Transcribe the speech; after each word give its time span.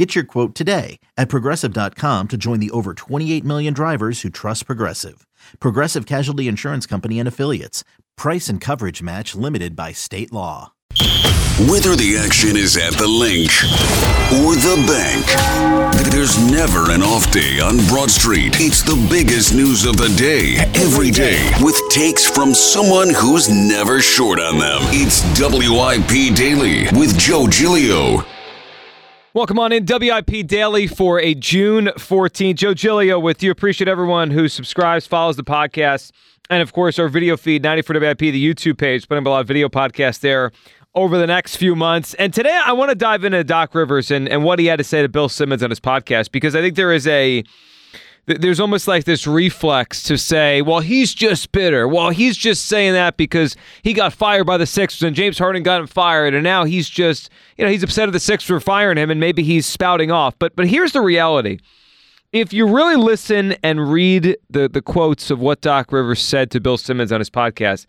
Get 0.00 0.14
your 0.14 0.24
quote 0.24 0.54
today 0.54 0.98
at 1.18 1.28
progressive.com 1.28 2.28
to 2.28 2.38
join 2.38 2.58
the 2.58 2.70
over 2.70 2.94
28 2.94 3.44
million 3.44 3.74
drivers 3.74 4.22
who 4.22 4.30
trust 4.30 4.64
Progressive. 4.64 5.26
Progressive 5.60 6.06
Casualty 6.06 6.48
Insurance 6.48 6.86
Company 6.86 7.18
and 7.18 7.28
Affiliates. 7.28 7.84
Price 8.16 8.48
and 8.48 8.62
coverage 8.62 9.02
match 9.02 9.34
limited 9.34 9.76
by 9.76 9.92
state 9.92 10.32
law. 10.32 10.72
Whether 11.68 11.96
the 11.96 12.16
action 12.16 12.56
is 12.56 12.78
at 12.78 12.94
the 12.94 13.06
Linc 13.06 13.50
or 14.40 14.56
the 14.56 14.82
bank, 14.88 15.26
there's 16.10 16.50
never 16.50 16.90
an 16.92 17.02
off 17.02 17.30
day 17.30 17.60
on 17.60 17.76
Broad 17.88 18.10
Street. 18.10 18.56
It's 18.58 18.80
the 18.80 18.96
biggest 19.10 19.52
news 19.52 19.84
of 19.84 19.98
the 19.98 20.08
day, 20.16 20.56
every 20.80 21.10
day, 21.10 21.52
with 21.60 21.78
takes 21.90 22.24
from 22.24 22.54
someone 22.54 23.12
who's 23.12 23.50
never 23.50 24.00
short 24.00 24.40
on 24.40 24.58
them. 24.58 24.80
It's 24.96 25.20
WIP 25.38 26.34
Daily 26.34 26.84
with 26.98 27.18
Joe 27.18 27.46
Giglio. 27.46 28.24
Welcome 29.32 29.60
on 29.60 29.70
in 29.70 29.86
WIP 29.86 30.44
Daily 30.48 30.88
for 30.88 31.20
a 31.20 31.36
June 31.36 31.86
14th. 31.96 32.56
Joe 32.56 32.74
Giglio 32.74 33.16
with 33.20 33.44
you. 33.44 33.52
Appreciate 33.52 33.86
everyone 33.86 34.32
who 34.32 34.48
subscribes, 34.48 35.06
follows 35.06 35.36
the 35.36 35.44
podcast, 35.44 36.10
and 36.50 36.60
of 36.60 36.72
course 36.72 36.98
our 36.98 37.08
video 37.08 37.36
feed, 37.36 37.62
94 37.62 38.00
WIP, 38.00 38.18
the 38.18 38.54
YouTube 38.54 38.76
page, 38.76 39.06
putting 39.06 39.22
up 39.22 39.26
a 39.28 39.30
lot 39.30 39.40
of 39.42 39.46
video 39.46 39.68
podcasts 39.68 40.18
there 40.18 40.50
over 40.96 41.16
the 41.16 41.28
next 41.28 41.54
few 41.54 41.76
months. 41.76 42.14
And 42.14 42.34
today 42.34 42.60
I 42.66 42.72
want 42.72 42.88
to 42.88 42.96
dive 42.96 43.22
into 43.22 43.44
Doc 43.44 43.72
Rivers 43.72 44.10
and, 44.10 44.28
and 44.28 44.42
what 44.42 44.58
he 44.58 44.66
had 44.66 44.78
to 44.78 44.84
say 44.84 45.00
to 45.00 45.08
Bill 45.08 45.28
Simmons 45.28 45.62
on 45.62 45.70
his 45.70 45.78
podcast 45.78 46.32
because 46.32 46.56
I 46.56 46.60
think 46.60 46.74
there 46.74 46.92
is 46.92 47.06
a 47.06 47.44
there's 48.38 48.60
almost 48.60 48.86
like 48.86 49.04
this 49.04 49.26
reflex 49.26 50.02
to 50.04 50.16
say, 50.18 50.62
well, 50.62 50.80
he's 50.80 51.14
just 51.14 51.52
bitter. 51.52 51.88
Well, 51.88 52.10
he's 52.10 52.36
just 52.36 52.66
saying 52.66 52.92
that 52.92 53.16
because 53.16 53.56
he 53.82 53.92
got 53.92 54.12
fired 54.12 54.44
by 54.44 54.56
the 54.56 54.66
Sixers 54.66 55.02
and 55.02 55.16
James 55.16 55.38
Harden 55.38 55.62
got 55.62 55.80
him 55.80 55.86
fired, 55.86 56.34
and 56.34 56.44
now 56.44 56.64
he's 56.64 56.88
just, 56.88 57.30
you 57.56 57.64
know, 57.64 57.70
he's 57.70 57.82
upset 57.82 58.08
at 58.08 58.12
the 58.12 58.20
Sixers 58.20 58.46
for 58.46 58.60
firing 58.60 58.98
him, 58.98 59.10
and 59.10 59.20
maybe 59.20 59.42
he's 59.42 59.66
spouting 59.66 60.10
off. 60.10 60.38
But 60.38 60.54
but 60.56 60.68
here's 60.68 60.92
the 60.92 61.00
reality: 61.00 61.58
if 62.32 62.52
you 62.52 62.66
really 62.66 62.96
listen 62.96 63.56
and 63.62 63.90
read 63.90 64.36
the 64.48 64.68
the 64.68 64.82
quotes 64.82 65.30
of 65.30 65.40
what 65.40 65.60
Doc 65.60 65.92
Rivers 65.92 66.20
said 66.22 66.50
to 66.52 66.60
Bill 66.60 66.78
Simmons 66.78 67.12
on 67.12 67.20
his 67.20 67.30
podcast, 67.30 67.86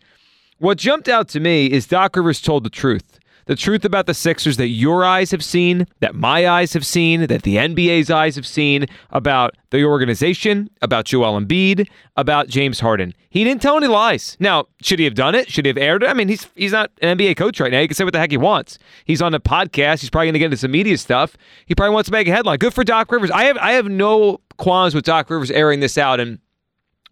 what 0.58 0.78
jumped 0.78 1.08
out 1.08 1.28
to 1.28 1.40
me 1.40 1.66
is 1.66 1.86
Doc 1.86 2.16
Rivers 2.16 2.40
told 2.40 2.64
the 2.64 2.70
truth 2.70 3.18
the 3.46 3.56
truth 3.56 3.84
about 3.84 4.06
the 4.06 4.14
Sixers 4.14 4.56
that 4.56 4.68
your 4.68 5.04
eyes 5.04 5.30
have 5.30 5.44
seen, 5.44 5.86
that 6.00 6.14
my 6.14 6.46
eyes 6.46 6.72
have 6.72 6.86
seen, 6.86 7.26
that 7.26 7.42
the 7.42 7.56
NBA's 7.56 8.10
eyes 8.10 8.36
have 8.36 8.46
seen 8.46 8.86
about 9.10 9.56
the 9.70 9.84
organization, 9.84 10.70
about 10.80 11.04
Joel 11.04 11.40
Embiid, 11.40 11.88
about 12.16 12.48
James 12.48 12.80
Harden. 12.80 13.14
He 13.30 13.44
didn't 13.44 13.62
tell 13.62 13.76
any 13.76 13.86
lies. 13.86 14.36
Now, 14.38 14.66
should 14.82 14.98
he 14.98 15.04
have 15.06 15.14
done 15.14 15.34
it? 15.34 15.50
Should 15.50 15.64
he 15.64 15.70
have 15.70 15.78
aired 15.78 16.02
it? 16.02 16.08
I 16.08 16.14
mean, 16.14 16.28
he's 16.28 16.46
he's 16.54 16.72
not 16.72 16.90
an 17.00 17.16
NBA 17.16 17.36
coach 17.36 17.58
right 17.60 17.72
now. 17.72 17.80
He 17.80 17.88
can 17.88 17.94
say 17.94 18.04
what 18.04 18.12
the 18.12 18.18
heck 18.18 18.30
he 18.30 18.36
wants. 18.36 18.78
He's 19.04 19.22
on 19.22 19.34
a 19.34 19.40
podcast. 19.40 20.00
He's 20.00 20.10
probably 20.10 20.26
going 20.26 20.34
to 20.34 20.38
get 20.38 20.46
into 20.46 20.58
some 20.58 20.70
media 20.70 20.98
stuff. 20.98 21.36
He 21.66 21.74
probably 21.74 21.94
wants 21.94 22.08
to 22.08 22.12
make 22.12 22.28
a 22.28 22.32
headline. 22.32 22.58
Good 22.58 22.74
for 22.74 22.84
Doc 22.84 23.10
Rivers. 23.10 23.30
I 23.30 23.44
have 23.44 23.56
I 23.58 23.72
have 23.72 23.86
no 23.88 24.40
qualms 24.58 24.94
with 24.94 25.04
Doc 25.04 25.30
Rivers 25.30 25.50
airing 25.50 25.80
this 25.80 25.96
out 25.96 26.20
and 26.20 26.38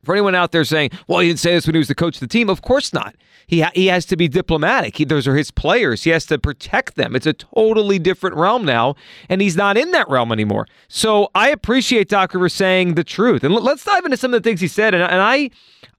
for 0.05 0.15
anyone 0.15 0.35
out 0.35 0.53
there 0.53 0.65
saying, 0.65 0.91
well, 1.09 1.21
he 1.21 1.29
didn't 1.29 1.41
say 1.41 1.53
this 1.53 1.67
when 1.67 1.75
he 1.75 1.79
was 1.79 1.89
the 1.89 1.95
coach 1.95 2.17
of 2.17 2.21
the 2.21 2.27
team, 2.27 2.49
of 2.49 2.63
course 2.63 2.93
not. 2.93 3.15
He, 3.51 3.63
ha- 3.63 3.73
he 3.75 3.89
has 3.89 4.07
to 4.07 4.17
be 4.17 4.29
diplomatic. 4.29 4.97
He, 4.97 5.05
those 5.05 5.27
are 5.27 5.35
his 5.35 5.51
players. 5.51 6.05
He 6.05 6.11
has 6.11 6.25
to 6.27 6.39
protect 6.39 6.95
them. 6.95 7.17
It's 7.17 7.27
a 7.27 7.33
totally 7.33 7.99
different 7.99 8.37
realm 8.37 8.65
now, 8.65 8.95
and 9.29 9.41
he's 9.41 9.57
not 9.57 9.77
in 9.77 9.91
that 9.91 10.09
realm 10.09 10.31
anymore. 10.31 10.69
So 10.87 11.31
I 11.35 11.49
appreciate 11.49 12.09
Doc 12.09 12.33
Rivers 12.33 12.55
saying 12.55 12.95
the 12.95 13.03
truth. 13.03 13.43
And 13.43 13.53
l- 13.53 13.61
let's 13.61 13.85
dive 13.85 14.05
into 14.05 14.17
some 14.17 14.33
of 14.33 14.41
the 14.41 14.49
things 14.49 14.61
he 14.61 14.69
said. 14.69 14.95
And, 14.95 15.03
and 15.03 15.21
I, 15.21 15.51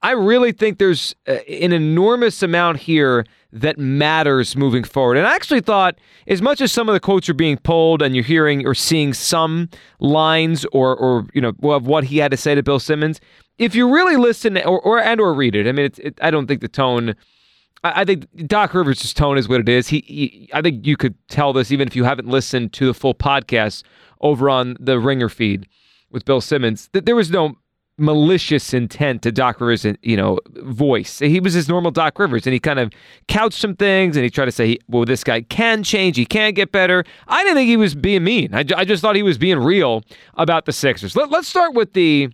I 0.02 0.12
really 0.12 0.54
think 0.54 0.78
there's 0.78 1.14
uh, 1.28 1.34
an 1.50 1.74
enormous 1.74 2.42
amount 2.42 2.78
here 2.78 3.26
that 3.52 3.78
matters 3.78 4.56
moving 4.56 4.86
forward. 4.86 5.18
And 5.18 5.28
I 5.28 5.36
actually 5.36 5.60
thought, 5.60 5.96
as 6.28 6.42
much 6.42 6.62
as 6.62 6.72
some 6.72 6.88
of 6.88 6.94
the 6.94 7.02
quotes 7.02 7.28
are 7.28 7.34
being 7.34 7.58
pulled 7.58 8.02
and 8.02 8.16
you're 8.16 8.24
hearing 8.24 8.66
or 8.66 8.74
seeing 8.74 9.14
some 9.14 9.70
lines 10.00 10.66
or, 10.72 10.96
or 10.96 11.28
you 11.34 11.42
know, 11.42 11.52
of 11.64 11.86
what 11.86 12.06
he 12.06 12.20
had 12.20 12.32
to 12.32 12.38
say 12.38 12.56
to 12.56 12.64
Bill 12.64 12.80
Simmons, 12.80 13.20
if 13.58 13.76
you 13.76 13.94
really 13.94 14.16
listen 14.16 14.58
or, 14.60 14.80
or 14.80 15.00
and 15.00 15.20
or 15.20 15.34
read 15.34 15.54
it, 15.54 15.68
I 15.68 15.74
mean, 15.74 15.92
it, 15.98 16.18
I 16.22 16.32
don't 16.32 16.48
think 16.48 16.62
the 16.62 16.70
tone. 16.70 17.14
I, 17.84 18.02
I 18.02 18.06
think 18.06 18.26
Doc 18.48 18.74
Rivers' 18.74 19.14
tone 19.14 19.38
is 19.38 19.48
what 19.48 19.60
it 19.60 19.70
is. 19.70 19.88
He, 19.88 20.04
he, 20.08 20.50
I 20.54 20.62
think 20.62 20.86
you 20.86 20.98
could 20.98 21.16
tell 21.28 21.54
this 21.54 21.72
even 21.72 21.88
if 21.88 21.96
you 21.96 22.04
haven't 22.04 22.28
listened 22.28 22.74
to 22.74 22.86
the 22.86 22.94
full 22.94 23.16
podcast 23.16 23.84
over 24.22 24.50
on 24.50 24.78
the 24.80 25.00
Ringer 25.00 25.30
feed 25.30 25.68
with 26.10 26.26
Bill 26.26 26.42
Simmons. 26.42 26.90
That 26.94 27.06
there 27.06 27.16
was 27.16 27.32
no 27.32 27.56
malicious 27.98 28.74
intent 28.74 29.22
to 29.22 29.32
Doc 29.32 29.62
Rivers' 29.62 29.86
you 30.02 30.18
know 30.18 30.40
voice. 30.56 31.20
He 31.20 31.40
was 31.40 31.54
his 31.54 31.70
normal 31.70 31.92
Doc 31.92 32.18
Rivers, 32.20 32.46
and 32.48 32.54
he 32.54 32.60
kind 32.60 32.80
of 32.80 32.92
couched 33.28 33.60
some 33.60 33.76
things, 33.76 34.18
and 34.18 34.24
he 34.24 34.30
tried 34.30 34.46
to 34.46 34.52
say, 34.52 34.78
"Well, 34.88 35.06
this 35.06 35.24
guy 35.24 35.42
can 35.42 35.84
change. 35.84 36.18
He 36.18 36.26
can 36.26 36.54
get 36.54 36.72
better." 36.72 37.04
I 37.28 37.44
didn't 37.44 37.58
think 37.58 37.68
he 37.68 37.78
was 37.78 37.96
being 37.96 38.24
mean. 38.24 38.54
I, 38.54 38.66
I 38.76 38.86
just 38.86 39.02
thought 39.02 39.16
he 39.16 39.24
was 39.24 39.38
being 39.38 39.60
real 39.60 40.04
about 40.36 40.66
the 40.66 40.74
Sixers. 40.74 41.16
Let, 41.16 41.30
let's 41.30 41.48
start 41.48 41.74
with 41.74 41.94
the 41.94 42.30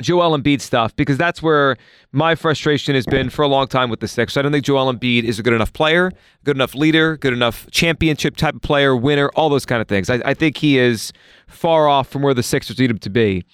Joel 0.00 0.36
Embiid 0.36 0.60
stuff 0.60 0.94
because 0.96 1.16
that's 1.16 1.42
where 1.42 1.76
my 2.12 2.34
frustration 2.34 2.94
has 2.94 3.06
been 3.06 3.30
for 3.30 3.42
a 3.42 3.48
long 3.48 3.68
time 3.68 3.90
with 3.90 4.00
the 4.00 4.08
Sixers. 4.08 4.36
I 4.36 4.42
don't 4.42 4.52
think 4.52 4.64
Joel 4.64 4.92
Embiid 4.92 5.24
is 5.24 5.38
a 5.38 5.42
good 5.42 5.52
enough 5.52 5.72
player, 5.72 6.10
good 6.44 6.56
enough 6.56 6.74
leader, 6.74 7.16
good 7.16 7.32
enough 7.32 7.70
championship 7.70 8.36
type 8.36 8.56
of 8.56 8.62
player, 8.62 8.96
winner, 8.96 9.28
all 9.36 9.48
those 9.48 9.66
kind 9.66 9.80
of 9.80 9.88
things. 9.88 10.10
I, 10.10 10.20
I 10.24 10.34
think 10.34 10.56
he 10.56 10.78
is 10.78 11.12
far 11.46 11.88
off 11.88 12.08
from 12.08 12.22
where 12.22 12.34
the 12.34 12.42
Sixers 12.42 12.78
need 12.78 12.90
him 12.90 12.98
to 12.98 13.10
be. 13.10 13.44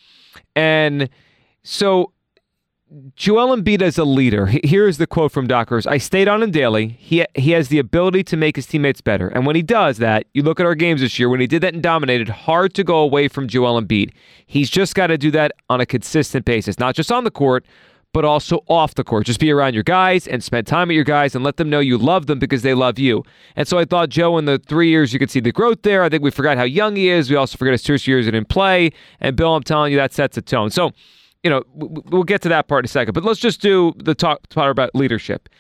And 0.57 1.09
so 1.63 2.13
Joel 3.17 3.57
Embiid 3.57 3.83
as 3.83 3.99
a 3.99 4.05
leader. 4.05 4.47
Here 4.63 4.87
is 4.87 4.99
the 4.99 5.07
quote 5.07 5.33
from 5.33 5.49
Doc 5.49 5.71
Rivers. 5.71 5.87
I 5.87 5.99
stayed 5.99 6.29
on 6.29 6.43
him 6.43 6.53
daily. 6.53 6.97
He 7.01 7.25
he 7.35 7.51
has 7.51 7.69
the 7.69 7.81
ability 7.81 8.23
to 8.25 8.37
make 8.37 8.55
his 8.55 8.67
teammates 8.67 9.01
better. 9.01 9.29
And 9.29 9.47
when 9.47 9.57
he 9.57 9.63
does 9.63 9.99
that, 9.99 10.27
you 10.33 10.43
look 10.43 10.61
at 10.61 10.67
our 10.67 10.77
games 10.77 11.01
this 11.01 11.19
year, 11.19 11.29
when 11.29 11.41
he 11.41 11.49
did 11.49 11.63
that 11.63 11.75
and 11.75 11.83
dominated, 11.83 12.29
hard 12.29 12.73
to 12.75 12.85
go 12.85 12.99
away 12.99 13.27
from 13.27 13.49
Joel 13.49 13.81
Embiid. 13.81 14.13
He's 14.47 14.71
just 14.71 14.95
got 14.95 15.09
to 15.09 15.19
do 15.19 15.33
that 15.33 15.53
on 15.69 15.81
a 15.81 15.87
consistent 15.87 16.45
basis, 16.45 16.79
not 16.79 16.95
just 16.95 17.11
on 17.11 17.25
the 17.25 17.33
court, 17.33 17.67
but 18.13 18.25
also 18.25 18.61
off 18.69 18.95
the 18.95 19.03
court. 19.03 19.27
Just 19.27 19.41
be 19.41 19.51
around 19.51 19.75
your 19.75 19.83
guys 19.83 20.29
and 20.29 20.45
spend 20.45 20.69
time 20.69 20.87
with 20.87 20.95
your 20.95 21.05
guys 21.05 21.35
and 21.35 21.43
let 21.43 21.57
them 21.57 21.69
know 21.69 21.81
you 21.81 21.99
love 21.99 22.27
them 22.27 22.39
because 22.39 22.63
they 22.63 22.75
love 22.75 22.99
you. 22.99 23.25
And 23.57 23.67
so 23.67 23.77
I 23.77 23.87
thought, 23.87 24.09
Joe, 24.09 24.39
in 24.39 24.45
the 24.45 24.59
three 24.59 24.89
years, 24.89 25.13
you 25.13 25.19
could 25.19 25.31
see 25.31 25.41
the 25.41 25.51
growth 25.51 25.83
there. 25.83 26.05
I 26.05 26.09
think 26.09 26.23
we 26.23 26.31
forgot 26.31 26.59
how 26.59 26.65
young 26.65 26.95
he 26.95 27.09
is. 27.09 27.29
We 27.29 27.35
also 27.35 27.59
forgot 27.59 27.73
his 27.73 27.85
first 27.85 28.07
years 28.07 28.29
in 28.29 28.45
play. 28.45 28.93
And 29.21 29.35
Bill, 29.35 29.57
I'm 29.57 29.65
telling 29.65 29.91
you, 29.91 29.99
that 29.99 30.13
sets 30.13 30.37
a 30.37 30.43
tone. 30.43 30.71
So 30.71 30.93
you 31.45 31.51
know, 31.51 31.63
we'll 31.75 32.25
get 32.25 32.41
to 32.43 32.49
that 32.49 32.69
part 32.69 32.85
in 32.85 32.87
a 32.87 32.89
second, 32.89 33.13
but 33.13 33.23
let's 33.23 33.39
just 33.39 33.61
do 33.61 33.93
the 33.99 34.15
talk 34.15 34.49
part 34.49 34.71
about 34.71 34.95
leadership. 34.95 35.51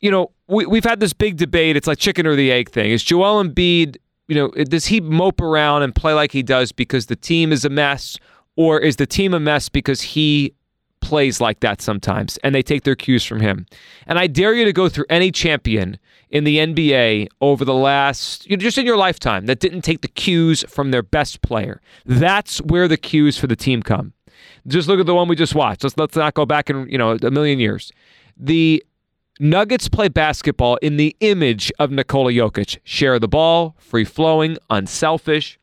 You 0.00 0.10
know, 0.10 0.32
we, 0.48 0.66
we've 0.66 0.84
had 0.84 0.98
this 0.98 1.12
big 1.12 1.36
debate. 1.36 1.76
It's 1.76 1.86
like 1.86 1.98
chicken 1.98 2.26
or 2.26 2.34
the 2.34 2.50
egg 2.50 2.70
thing. 2.70 2.90
Is 2.90 3.04
Joel 3.04 3.42
Embiid, 3.42 3.96
you 4.26 4.34
know, 4.34 4.48
does 4.64 4.86
he 4.86 5.00
mope 5.00 5.40
around 5.40 5.84
and 5.84 5.94
play 5.94 6.12
like 6.12 6.32
he 6.32 6.42
does 6.42 6.72
because 6.72 7.06
the 7.06 7.16
team 7.16 7.52
is 7.52 7.64
a 7.64 7.70
mess, 7.70 8.18
or 8.56 8.80
is 8.80 8.96
the 8.96 9.06
team 9.06 9.34
a 9.34 9.40
mess 9.40 9.68
because 9.68 10.02
he 10.02 10.52
plays 11.00 11.40
like 11.40 11.60
that 11.60 11.80
sometimes 11.80 12.36
and 12.38 12.52
they 12.52 12.62
take 12.62 12.82
their 12.82 12.96
cues 12.96 13.24
from 13.24 13.38
him? 13.38 13.66
And 14.08 14.18
I 14.18 14.26
dare 14.26 14.52
you 14.52 14.64
to 14.64 14.72
go 14.72 14.88
through 14.88 15.06
any 15.08 15.30
champion 15.30 15.96
in 16.30 16.42
the 16.42 16.58
NBA 16.58 17.28
over 17.40 17.64
the 17.64 17.74
last, 17.74 18.50
you 18.50 18.56
know, 18.56 18.60
just 18.60 18.78
in 18.78 18.84
your 18.84 18.96
lifetime, 18.96 19.46
that 19.46 19.60
didn't 19.60 19.82
take 19.82 20.02
the 20.02 20.08
cues 20.08 20.64
from 20.68 20.90
their 20.90 21.04
best 21.04 21.40
player. 21.42 21.80
That's 22.04 22.58
where 22.62 22.88
the 22.88 22.96
cues 22.96 23.38
for 23.38 23.46
the 23.46 23.56
team 23.56 23.82
come. 23.82 24.12
Just 24.66 24.88
look 24.88 25.00
at 25.00 25.06
the 25.06 25.14
one 25.14 25.28
we 25.28 25.36
just 25.36 25.54
watched. 25.54 25.84
Let's 25.84 25.96
let's 25.96 26.16
not 26.16 26.34
go 26.34 26.46
back 26.46 26.70
in 26.70 26.88
you 26.88 26.98
know 26.98 27.16
a 27.22 27.30
million 27.30 27.58
years. 27.58 27.92
The 28.36 28.82
Nuggets 29.40 29.88
play 29.88 30.08
basketball 30.08 30.76
in 30.76 30.96
the 30.96 31.16
image 31.20 31.70
of 31.78 31.92
Nikola 31.92 32.32
Jokic. 32.32 32.78
Share 32.82 33.18
the 33.20 33.28
ball, 33.28 33.76
free 33.78 34.04
flowing, 34.04 34.58
unselfish. 34.68 35.60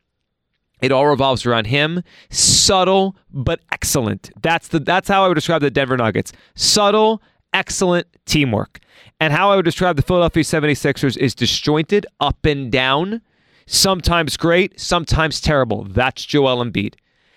It 0.80 0.92
all 0.92 1.06
revolves 1.06 1.44
around 1.44 1.66
him. 1.66 2.02
Subtle 2.30 3.16
but 3.30 3.60
excellent. 3.72 4.30
That's 4.40 4.68
the 4.68 4.80
that's 4.80 5.08
how 5.08 5.24
I 5.24 5.28
would 5.28 5.34
describe 5.34 5.60
the 5.60 5.70
Denver 5.70 5.96
Nuggets. 5.96 6.32
Subtle, 6.54 7.22
excellent 7.52 8.06
teamwork. 8.24 8.80
And 9.20 9.32
how 9.32 9.50
I 9.50 9.56
would 9.56 9.64
describe 9.64 9.96
the 9.96 10.02
Philadelphia 10.02 10.42
76ers 10.42 11.16
is 11.16 11.34
disjointed, 11.34 12.06
up 12.20 12.44
and 12.44 12.70
down, 12.70 13.22
sometimes 13.66 14.36
great, 14.36 14.78
sometimes 14.78 15.40
terrible. 15.40 15.84
That's 15.84 16.24
Joel 16.24 16.64
Embiid. 16.64 16.94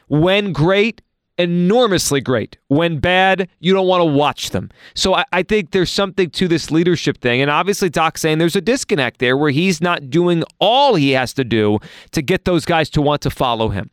When 0.08 0.52
great, 0.52 1.02
enormously 1.40 2.20
great. 2.20 2.58
When 2.68 3.00
bad, 3.00 3.50
you 3.60 3.74
don't 3.74 3.88
want 3.88 4.02
to 4.02 4.06
watch 4.06 4.52
them. 4.52 4.70
So 4.94 5.16
I, 5.16 5.24
I, 5.32 5.42
think 5.42 5.72
there's 5.72 5.90
something 5.90 6.30
to 6.32 6.48
this 6.48 6.70
leadership 6.70 7.20
thing. 7.20 7.42
And 7.42 7.50
obviously, 7.50 7.90
Doc's 7.90 8.22
saying 8.22 8.38
there's 8.38 8.58
a 8.58 8.62
disconnect 8.62 9.20
there 9.20 9.38
where 9.38 9.50
he's 9.50 9.82
not 9.82 10.10
doing 10.10 10.44
all 10.60 10.96
he 10.96 11.12
has 11.12 11.34
to 11.36 11.44
do 11.44 11.80
to 12.12 12.22
get 12.22 12.46
those 12.46 12.66
guys 12.66 12.90
to 12.92 13.02
want 13.02 13.22
to 13.22 13.30
follow 13.30 13.70
him. 13.70 13.90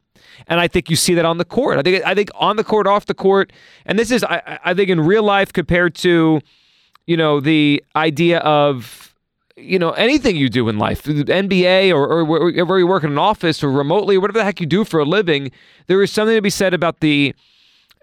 And 0.49 0.61
I 0.61 0.69
think 0.69 0.91
you 0.91 0.97
see 0.97 1.15
that 1.15 1.25
on 1.25 1.39
the 1.39 1.45
court. 1.45 1.79
I 1.79 1.83
think 1.83 2.05
I 2.05 2.15
think 2.15 2.31
on 2.35 2.57
the 2.57 2.65
court, 2.65 2.87
off 2.87 3.07
the 3.07 3.15
court, 3.15 3.53
and 3.87 3.99
this 3.99 4.11
is 4.11 4.23
I, 4.23 4.59
I 4.65 4.75
think 4.75 4.91
in 4.91 5.01
real 5.01 5.23
life 5.23 5.53
compared 5.53 5.95
to, 5.97 6.41
you 7.07 7.17
know, 7.17 7.41
the 7.41 7.83
idea 7.95 8.41
of 8.41 9.15
you 9.57 9.79
know 9.79 9.91
anything 9.93 10.37
you 10.37 10.49
do 10.49 10.69
in 10.69 10.79
life, 10.79 11.03
NBA 11.05 11.93
or, 11.93 12.07
or 12.07 12.25
where 12.25 12.79
you 12.79 12.87
work 12.87 13.05
in 13.05 13.13
an 13.13 13.19
office 13.19 13.65
or 13.65 13.71
remotely, 13.71 14.17
or 14.17 14.21
whatever 14.21 14.39
the 14.39 14.45
heck 14.45 14.61
you 14.61 14.67
do 14.67 14.85
for 14.85 15.01
a 15.01 15.05
living, 15.05 15.51
there 15.87 16.03
is 16.03 16.13
something 16.13 16.37
to 16.37 16.43
be 16.43 16.51
said 16.51 16.75
about 16.75 17.01
the. 17.01 17.35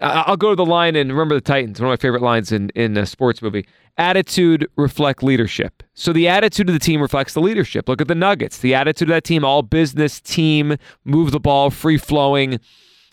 I'll 0.01 0.37
go 0.37 0.49
to 0.49 0.55
the 0.55 0.65
line 0.65 0.95
and 0.95 1.11
remember 1.11 1.35
the 1.35 1.41
Titans, 1.41 1.79
one 1.79 1.87
of 1.87 1.91
my 1.91 2.01
favorite 2.01 2.23
lines 2.23 2.51
in 2.51 2.69
in 2.75 2.97
a 2.97 3.05
sports 3.05 3.41
movie. 3.41 3.65
Attitude 3.97 4.67
reflect 4.75 5.21
leadership. 5.21 5.83
So 5.93 6.11
the 6.11 6.27
attitude 6.27 6.67
of 6.67 6.73
the 6.73 6.79
team 6.79 6.99
reflects 6.99 7.35
the 7.35 7.41
leadership. 7.41 7.87
Look 7.87 8.01
at 8.01 8.07
the 8.07 8.15
Nuggets. 8.15 8.57
The 8.57 8.73
attitude 8.73 9.09
of 9.09 9.13
that 9.13 9.23
team, 9.23 9.45
all 9.45 9.61
business 9.61 10.19
team, 10.19 10.77
move 11.05 11.31
the 11.31 11.39
ball, 11.39 11.69
free 11.69 11.99
flowing. 11.99 12.59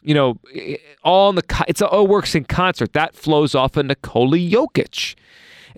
You 0.02 0.14
know, 0.14 0.40
all 1.04 1.28
in 1.28 1.36
the 1.36 1.64
it's 1.68 1.82
all 1.82 2.06
works 2.06 2.34
in 2.34 2.44
concert. 2.44 2.94
That 2.94 3.14
flows 3.14 3.54
off 3.54 3.76
of 3.76 3.86
Nikola 3.86 4.38
Jokic. 4.38 5.14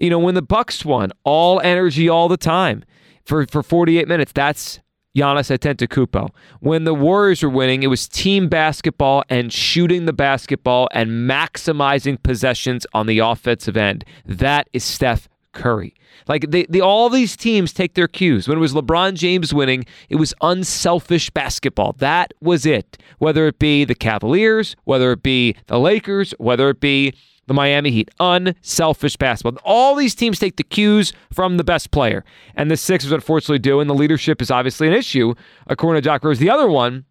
You 0.02 0.10
know, 0.10 0.18
when 0.18 0.34
the 0.34 0.42
Bucks 0.42 0.84
won, 0.84 1.12
all 1.22 1.60
energy 1.60 2.08
all 2.08 2.26
the 2.26 2.36
time 2.36 2.84
for, 3.24 3.46
for 3.46 3.62
48 3.62 4.08
minutes. 4.08 4.32
That's 4.32 4.80
Giannis 5.16 5.56
Antetokounmpo. 5.56 6.30
When 6.58 6.82
the 6.82 6.92
Warriors 6.92 7.44
were 7.44 7.48
winning, 7.48 7.84
it 7.84 7.86
was 7.86 8.08
team 8.08 8.48
basketball 8.48 9.22
and 9.28 9.52
shooting 9.52 10.06
the 10.06 10.12
basketball 10.12 10.88
and 10.90 11.30
maximizing 11.30 12.20
possessions 12.20 12.84
on 12.92 13.06
the 13.06 13.20
offensive 13.20 13.76
end. 13.76 14.04
That 14.26 14.68
is 14.72 14.82
Steph 14.82 15.28
Curry. 15.52 15.94
Like 16.26 16.50
they, 16.50 16.64
they, 16.64 16.80
all 16.80 17.08
these 17.08 17.36
teams 17.36 17.72
take 17.72 17.94
their 17.94 18.08
cues. 18.08 18.48
When 18.48 18.58
it 18.58 18.60
was 18.60 18.74
LeBron 18.74 19.14
James 19.14 19.54
winning, 19.54 19.84
it 20.08 20.16
was 20.16 20.34
unselfish 20.40 21.30
basketball. 21.30 21.92
That 21.98 22.34
was 22.40 22.66
it. 22.66 22.98
Whether 23.18 23.46
it 23.46 23.60
be 23.60 23.84
the 23.84 23.94
Cavaliers, 23.94 24.74
whether 24.82 25.12
it 25.12 25.22
be 25.22 25.54
the 25.68 25.78
Lakers, 25.78 26.34
whether 26.38 26.70
it 26.70 26.80
be 26.80 27.14
the 27.52 27.56
Miami 27.56 27.90
Heat. 27.90 28.10
Unselfish 28.18 29.16
basketball. 29.16 29.60
All 29.64 29.94
these 29.94 30.14
teams 30.14 30.38
take 30.38 30.56
the 30.56 30.62
cues 30.62 31.12
from 31.32 31.58
the 31.58 31.64
best 31.64 31.90
player. 31.90 32.24
And 32.56 32.70
the 32.70 32.76
Sixers 32.76 33.12
unfortunately 33.12 33.58
do, 33.58 33.80
and 33.80 33.88
the 33.88 33.94
leadership 33.94 34.40
is 34.40 34.50
obviously 34.50 34.88
an 34.88 34.94
issue, 34.94 35.34
according 35.66 36.02
to 36.02 36.04
Doc 36.08 36.24
Rivers. 36.24 36.38
The 36.38 36.50
other 36.50 36.68
one 36.68 37.04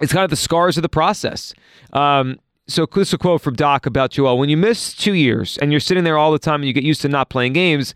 is 0.00 0.12
kind 0.12 0.24
of 0.24 0.30
the 0.30 0.36
scars 0.36 0.76
of 0.76 0.82
the 0.82 0.88
process. 0.88 1.54
Um, 1.92 2.38
so 2.68 2.86
this 2.86 3.08
is 3.08 3.14
a 3.14 3.18
quote 3.18 3.40
from 3.40 3.54
Doc 3.54 3.86
about 3.86 4.10
Joel. 4.10 4.38
When 4.38 4.48
you 4.48 4.56
miss 4.56 4.92
two 4.92 5.14
years 5.14 5.56
and 5.58 5.70
you're 5.70 5.80
sitting 5.80 6.04
there 6.04 6.18
all 6.18 6.32
the 6.32 6.38
time 6.38 6.56
and 6.56 6.66
you 6.66 6.72
get 6.72 6.84
used 6.84 7.00
to 7.02 7.08
not 7.08 7.30
playing 7.30 7.54
games, 7.54 7.94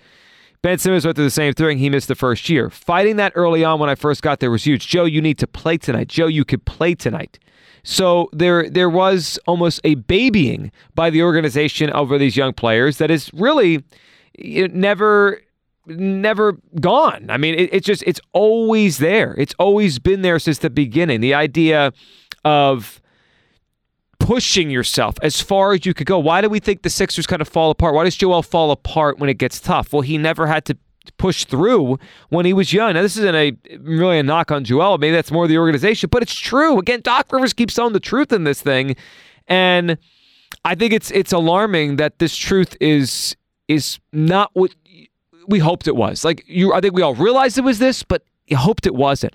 Ben 0.62 0.78
Simmons 0.78 1.06
went 1.06 1.16
through 1.16 1.24
the 1.24 1.30
same 1.30 1.54
thing. 1.54 1.78
He 1.78 1.88
missed 1.88 2.08
the 2.08 2.14
first 2.14 2.48
year. 2.48 2.68
Fighting 2.68 3.16
that 3.16 3.32
early 3.34 3.64
on 3.64 3.80
when 3.80 3.88
I 3.88 3.94
first 3.94 4.22
got 4.22 4.40
there 4.40 4.50
was 4.50 4.64
huge. 4.64 4.86
Joe, 4.86 5.04
you 5.04 5.22
need 5.22 5.38
to 5.38 5.46
play 5.46 5.78
tonight. 5.78 6.08
Joe, 6.08 6.26
you 6.26 6.44
could 6.44 6.64
play 6.66 6.94
tonight. 6.94 7.38
So 7.82 8.28
there 8.32 8.68
there 8.68 8.90
was 8.90 9.38
almost 9.46 9.80
a 9.84 9.94
babying 9.94 10.70
by 10.94 11.08
the 11.08 11.22
organization 11.22 11.90
over 11.90 12.18
these 12.18 12.36
young 12.36 12.52
players 12.52 12.98
that 12.98 13.10
is 13.10 13.32
really 13.32 13.82
never 14.38 15.40
never 15.86 16.58
gone. 16.80 17.26
I 17.30 17.38
mean, 17.38 17.54
it, 17.54 17.70
it's 17.72 17.86
just 17.86 18.04
it's 18.06 18.20
always 18.32 18.98
there. 18.98 19.34
It's 19.38 19.54
always 19.58 19.98
been 19.98 20.20
there 20.20 20.38
since 20.38 20.58
the 20.58 20.68
beginning. 20.68 21.20
The 21.20 21.34
idea 21.34 21.92
of 22.44 23.00
pushing 24.20 24.70
yourself 24.70 25.16
as 25.22 25.40
far 25.40 25.72
as 25.72 25.84
you 25.84 25.92
could 25.92 26.06
go. 26.06 26.18
Why 26.18 26.40
do 26.40 26.48
we 26.48 26.60
think 26.60 26.82
the 26.82 26.90
Sixers 26.90 27.26
kind 27.26 27.42
of 27.42 27.48
fall 27.48 27.70
apart? 27.70 27.94
Why 27.94 28.04
does 28.04 28.16
Joel 28.16 28.42
fall 28.42 28.70
apart 28.70 29.18
when 29.18 29.28
it 29.28 29.38
gets 29.38 29.58
tough? 29.58 29.92
Well, 29.92 30.02
he 30.02 30.16
never 30.18 30.46
had 30.46 30.64
to 30.66 30.76
push 31.16 31.44
through 31.44 31.98
when 32.28 32.46
he 32.46 32.52
was 32.52 32.72
young. 32.72 32.94
Now, 32.94 33.02
this 33.02 33.16
isn't 33.16 33.34
a 33.34 33.56
really 33.80 34.18
a 34.18 34.22
knock 34.22 34.52
on 34.52 34.64
Joel. 34.64 34.98
Maybe 34.98 35.12
that's 35.12 35.32
more 35.32 35.48
the 35.48 35.58
organization, 35.58 36.08
but 36.12 36.22
it's 36.22 36.34
true. 36.34 36.78
Again, 36.78 37.00
Doc 37.02 37.32
Rivers 37.32 37.52
keeps 37.52 37.74
telling 37.74 37.94
the 37.94 38.00
truth 38.00 38.32
in 38.32 38.44
this 38.44 38.60
thing, 38.60 38.94
and 39.48 39.98
I 40.64 40.74
think 40.74 40.92
it's 40.92 41.10
it's 41.10 41.32
alarming 41.32 41.96
that 41.96 42.18
this 42.18 42.36
truth 42.36 42.76
is 42.80 43.34
is 43.66 43.98
not 44.12 44.50
what 44.52 44.74
we 45.48 45.58
hoped 45.58 45.88
it 45.88 45.96
was. 45.96 46.24
Like 46.24 46.44
you, 46.46 46.72
I 46.72 46.80
think 46.80 46.94
we 46.94 47.02
all 47.02 47.14
realized 47.14 47.58
it 47.58 47.62
was 47.62 47.78
this, 47.78 48.02
but 48.02 48.22
hoped 48.52 48.86
it 48.86 48.94
wasn't. 48.94 49.34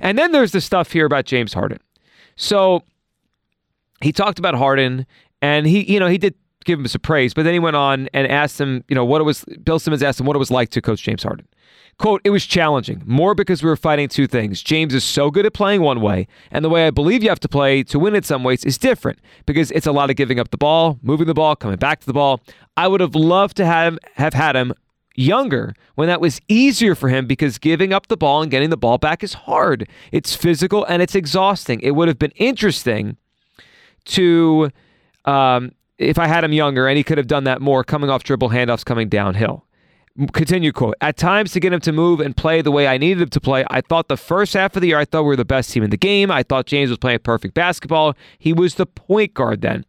And 0.00 0.18
then 0.18 0.32
there's 0.32 0.52
the 0.52 0.60
stuff 0.60 0.92
here 0.92 1.06
about 1.06 1.24
James 1.24 1.52
Harden. 1.52 1.78
So 2.36 2.82
he 4.00 4.12
talked 4.12 4.38
about 4.38 4.54
Harden 4.54 5.06
and 5.42 5.66
he, 5.66 5.90
you 5.92 6.00
know, 6.00 6.08
he 6.08 6.18
did 6.18 6.34
give 6.64 6.78
him 6.78 6.88
some 6.88 7.00
praise, 7.00 7.34
but 7.34 7.44
then 7.44 7.52
he 7.52 7.58
went 7.58 7.76
on 7.76 8.08
and 8.14 8.26
asked 8.26 8.60
him, 8.60 8.84
you 8.88 8.94
know, 8.94 9.04
what 9.04 9.20
it 9.20 9.24
was, 9.24 9.44
Bill 9.62 9.78
Simmons 9.78 10.02
asked 10.02 10.18
him 10.18 10.26
what 10.26 10.34
it 10.34 10.38
was 10.38 10.50
like 10.50 10.70
to 10.70 10.80
coach 10.80 11.02
James 11.02 11.22
Harden. 11.22 11.46
Quote, 11.98 12.20
it 12.24 12.30
was 12.30 12.44
challenging, 12.44 13.02
more 13.06 13.34
because 13.36 13.62
we 13.62 13.68
were 13.68 13.76
fighting 13.76 14.08
two 14.08 14.26
things. 14.26 14.62
James 14.62 14.94
is 14.94 15.04
so 15.04 15.30
good 15.30 15.46
at 15.46 15.54
playing 15.54 15.80
one 15.80 16.00
way, 16.00 16.26
and 16.50 16.64
the 16.64 16.68
way 16.68 16.86
I 16.86 16.90
believe 16.90 17.22
you 17.22 17.28
have 17.28 17.38
to 17.40 17.48
play 17.48 17.84
to 17.84 17.98
win 18.00 18.16
in 18.16 18.24
some 18.24 18.42
ways 18.42 18.64
is 18.64 18.78
different 18.78 19.20
because 19.46 19.70
it's 19.70 19.86
a 19.86 19.92
lot 19.92 20.10
of 20.10 20.16
giving 20.16 20.40
up 20.40 20.50
the 20.50 20.56
ball, 20.56 20.98
moving 21.02 21.26
the 21.26 21.34
ball, 21.34 21.54
coming 21.54 21.76
back 21.76 22.00
to 22.00 22.06
the 22.06 22.12
ball. 22.12 22.40
I 22.76 22.88
would 22.88 23.00
have 23.00 23.14
loved 23.14 23.56
to 23.58 23.64
have, 23.64 23.98
have 24.14 24.34
had 24.34 24.56
him 24.56 24.72
younger 25.14 25.74
when 25.94 26.08
that 26.08 26.20
was 26.20 26.40
easier 26.48 26.94
for 26.94 27.08
him 27.08 27.26
because 27.26 27.58
giving 27.58 27.92
up 27.92 28.08
the 28.08 28.16
ball 28.16 28.42
and 28.42 28.50
getting 28.50 28.70
the 28.70 28.76
ball 28.76 28.98
back 28.98 29.22
is 29.22 29.34
hard. 29.34 29.88
It's 30.12 30.34
physical 30.34 30.84
and 30.84 31.02
it's 31.02 31.14
exhausting. 31.14 31.80
It 31.80 31.92
would 31.92 32.08
have 32.08 32.18
been 32.18 32.32
interesting 32.32 33.16
to, 34.06 34.70
um, 35.24 35.72
if 35.98 36.18
I 36.18 36.26
had 36.26 36.44
him 36.44 36.52
younger 36.52 36.88
and 36.88 36.96
he 36.96 37.04
could 37.04 37.18
have 37.18 37.26
done 37.26 37.44
that 37.44 37.60
more, 37.60 37.84
coming 37.84 38.10
off 38.10 38.24
dribble 38.24 38.50
handoffs, 38.50 38.84
coming 38.84 39.08
downhill. 39.08 39.64
Continue 40.32 40.70
quote. 40.70 40.94
At 41.00 41.16
times 41.16 41.50
to 41.52 41.60
get 41.60 41.72
him 41.72 41.80
to 41.80 41.92
move 41.92 42.20
and 42.20 42.36
play 42.36 42.62
the 42.62 42.70
way 42.70 42.86
I 42.86 42.98
needed 42.98 43.20
him 43.20 43.30
to 43.30 43.40
play, 43.40 43.64
I 43.68 43.80
thought 43.80 44.06
the 44.06 44.16
first 44.16 44.54
half 44.54 44.76
of 44.76 44.82
the 44.82 44.88
year 44.88 44.98
I 44.98 45.04
thought 45.04 45.22
we 45.22 45.28
were 45.28 45.36
the 45.36 45.44
best 45.44 45.72
team 45.72 45.82
in 45.82 45.90
the 45.90 45.96
game. 45.96 46.30
I 46.30 46.44
thought 46.44 46.66
James 46.66 46.88
was 46.88 46.98
playing 46.98 47.18
perfect 47.20 47.54
basketball. 47.54 48.14
He 48.38 48.52
was 48.52 48.76
the 48.76 48.86
point 48.86 49.34
guard 49.34 49.60
then. 49.60 49.84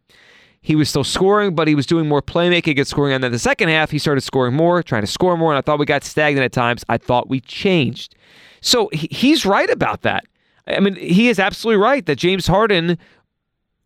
He 0.66 0.74
was 0.74 0.88
still 0.88 1.04
scoring, 1.04 1.54
but 1.54 1.68
he 1.68 1.76
was 1.76 1.86
doing 1.86 2.08
more 2.08 2.20
playmaking 2.20 2.76
and 2.76 2.88
scoring. 2.88 3.14
And 3.14 3.22
then 3.22 3.30
the 3.30 3.38
second 3.38 3.68
half, 3.68 3.92
he 3.92 4.00
started 4.00 4.22
scoring 4.22 4.52
more, 4.52 4.82
trying 4.82 5.02
to 5.02 5.06
score 5.06 5.36
more. 5.36 5.52
And 5.52 5.58
I 5.58 5.60
thought 5.60 5.78
we 5.78 5.86
got 5.86 6.02
stagnant 6.02 6.44
at 6.44 6.50
times. 6.50 6.84
I 6.88 6.98
thought 6.98 7.28
we 7.28 7.38
changed. 7.38 8.16
So 8.62 8.90
he's 8.92 9.46
right 9.46 9.70
about 9.70 10.02
that. 10.02 10.24
I 10.66 10.80
mean, 10.80 10.96
he 10.96 11.28
is 11.28 11.38
absolutely 11.38 11.80
right 11.80 12.04
that 12.06 12.16
James 12.16 12.48
Harden 12.48 12.98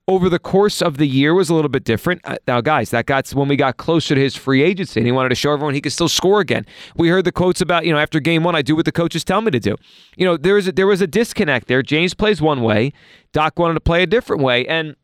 over 0.08 0.30
the 0.30 0.38
course 0.38 0.80
of 0.80 0.96
the 0.96 1.06
year 1.06 1.34
was 1.34 1.50
a 1.50 1.54
little 1.54 1.68
bit 1.68 1.84
different. 1.84 2.22
Uh, 2.24 2.38
now, 2.48 2.62
guys, 2.62 2.88
that 2.92 3.04
got 3.04 3.28
when 3.28 3.46
we 3.46 3.56
got 3.56 3.76
closer 3.76 4.14
to 4.14 4.20
his 4.22 4.34
free 4.34 4.62
agency, 4.62 5.00
and 5.00 5.06
he 5.06 5.12
wanted 5.12 5.28
to 5.28 5.34
show 5.34 5.52
everyone 5.52 5.74
he 5.74 5.82
could 5.82 5.92
still 5.92 6.08
score 6.08 6.40
again. 6.40 6.64
We 6.96 7.10
heard 7.10 7.26
the 7.26 7.30
quotes 7.30 7.60
about, 7.60 7.84
you 7.84 7.92
know, 7.92 7.98
after 7.98 8.20
game 8.20 8.42
one, 8.42 8.56
I 8.56 8.62
do 8.62 8.74
what 8.74 8.86
the 8.86 8.92
coaches 8.92 9.22
tell 9.22 9.42
me 9.42 9.50
to 9.50 9.60
do. 9.60 9.76
You 10.16 10.24
know, 10.24 10.38
there 10.38 10.54
was 10.54 10.68
a, 10.68 10.72
there 10.72 10.86
was 10.86 11.02
a 11.02 11.06
disconnect 11.06 11.68
there. 11.68 11.82
James 11.82 12.14
plays 12.14 12.40
one 12.40 12.62
way, 12.62 12.94
Doc 13.34 13.58
wanted 13.58 13.74
to 13.74 13.80
play 13.80 14.02
a 14.02 14.06
different 14.06 14.42
way, 14.42 14.66
and 14.66 14.96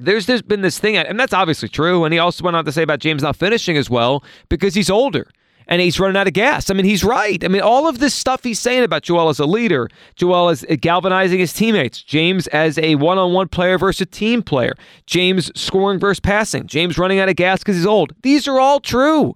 there's 0.00 0.26
there's 0.26 0.42
been 0.42 0.62
this 0.62 0.78
thing, 0.78 0.96
and 0.96 1.18
that's 1.18 1.32
obviously 1.32 1.68
true. 1.68 2.04
And 2.04 2.12
he 2.12 2.18
also 2.18 2.44
went 2.44 2.56
on 2.56 2.64
to 2.64 2.72
say 2.72 2.82
about 2.82 3.00
James 3.00 3.22
not 3.22 3.36
finishing 3.36 3.76
as 3.76 3.88
well 3.88 4.24
because 4.48 4.74
he's 4.74 4.90
older 4.90 5.28
and 5.70 5.80
he's 5.80 6.00
running 6.00 6.16
out 6.16 6.26
of 6.26 6.32
gas. 6.32 6.68
I 6.68 6.74
mean, 6.74 6.84
he's 6.84 7.04
right. 7.04 7.42
I 7.44 7.48
mean, 7.48 7.62
all 7.62 7.88
of 7.88 8.00
this 8.00 8.12
stuff 8.12 8.42
he's 8.42 8.58
saying 8.58 8.82
about 8.82 9.02
Joel 9.04 9.28
as 9.28 9.38
a 9.38 9.46
leader, 9.46 9.88
Joel 10.16 10.48
as 10.48 10.64
galvanizing 10.80 11.38
his 11.38 11.52
teammates, 11.52 12.02
James 12.02 12.48
as 12.48 12.76
a 12.78 12.96
one-on-one 12.96 13.48
player 13.48 13.78
versus 13.78 14.00
a 14.02 14.06
team 14.06 14.42
player, 14.42 14.74
James 15.06 15.50
scoring 15.58 16.00
versus 16.00 16.20
passing, 16.20 16.66
James 16.66 16.98
running 16.98 17.20
out 17.20 17.28
of 17.28 17.36
gas 17.36 17.60
because 17.60 17.76
he's 17.76 17.86
old. 17.86 18.12
These 18.22 18.48
are 18.48 18.58
all 18.58 18.80
true. 18.80 19.32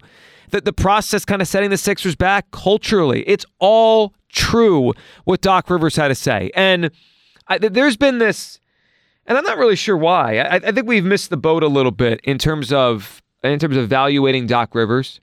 That 0.51 0.63
the 0.63 0.73
process 0.73 1.25
kind 1.25 1.41
of 1.41 1.47
setting 1.47 1.69
the 1.71 1.77
Sixers 1.77 2.15
back 2.15 2.51
culturally, 2.51 3.27
it's 3.27 3.45
all 3.59 4.13
true 4.29 4.93
what 5.23 5.41
Doc 5.41 5.69
Rivers 5.69 5.95
had 5.95 6.09
to 6.09 6.15
say. 6.15 6.51
And 6.55 6.91
I, 7.47 7.57
there's 7.57 7.97
been 7.97 8.19
this 8.19 8.59
and 9.25 9.37
I'm 9.37 9.43
not 9.43 9.57
really 9.57 9.75
sure 9.75 9.97
why. 9.97 10.39
I, 10.39 10.55
I, 10.55 10.71
think 10.71 10.87
we've 10.87 11.03
missed 11.03 11.29
the 11.29 11.37
boat 11.37 11.63
a 11.63 11.67
little 11.67 11.91
bit 11.91 12.19
in 12.23 12.37
terms 12.37 12.71
of 12.71 13.21
in 13.43 13.59
terms 13.59 13.77
of 13.77 13.83
evaluating 13.83 14.47
Doc 14.47 14.73
Rivers. 14.73 15.19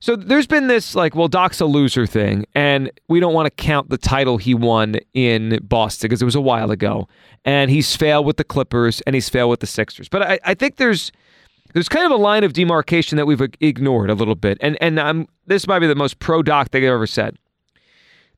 So 0.00 0.16
there's 0.16 0.48
been 0.48 0.66
this 0.66 0.96
like, 0.96 1.14
well, 1.14 1.28
Doc's 1.28 1.60
a 1.60 1.64
loser 1.64 2.06
thing, 2.06 2.44
and 2.56 2.90
we 3.08 3.20
don't 3.20 3.34
want 3.34 3.46
to 3.46 3.50
count 3.50 3.88
the 3.88 3.98
title 3.98 4.36
he 4.36 4.52
won 4.52 4.96
in 5.14 5.60
Boston 5.62 6.08
because 6.08 6.20
it 6.20 6.24
was 6.24 6.34
a 6.34 6.40
while 6.40 6.72
ago, 6.72 7.06
and 7.44 7.70
he's 7.70 7.94
failed 7.94 8.26
with 8.26 8.36
the 8.36 8.44
Clippers 8.44 9.00
and 9.02 9.14
he's 9.14 9.28
failed 9.28 9.50
with 9.50 9.60
the 9.60 9.66
Sixers. 9.66 10.08
But 10.08 10.22
I, 10.22 10.38
I 10.44 10.54
think 10.54 10.76
there's 10.76 11.12
there's 11.72 11.88
kind 11.88 12.04
of 12.04 12.10
a 12.10 12.16
line 12.16 12.42
of 12.42 12.52
demarcation 12.52 13.16
that 13.16 13.26
we've 13.26 13.40
ignored 13.60 14.10
a 14.10 14.14
little 14.14 14.34
bit, 14.34 14.58
and 14.60 14.76
and 14.80 14.98
I'm 14.98 15.28
this 15.46 15.68
might 15.68 15.78
be 15.78 15.86
the 15.86 15.94
most 15.94 16.18
pro 16.18 16.42
Doc 16.42 16.70
thing 16.70 16.82
I've 16.82 16.90
ever 16.90 17.06
said. 17.06 17.38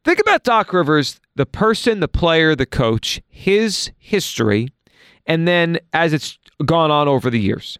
Think 0.05 0.21
about 0.21 0.45
Doc 0.45 0.73
Rivers, 0.73 1.19
the 1.35 1.47
person, 1.47 2.01
the 2.01 2.09
player, 2.09 2.55
the 2.55 2.67
coach, 2.67 3.23
his 3.29 3.91
history, 3.99 4.69
and 5.27 5.49
then 5.49 5.79
as 5.95 6.13
it's 6.13 6.39
gone 6.67 6.91
on 6.91 7.09
over 7.09 7.31
the 7.31 7.41
years. 7.41 7.79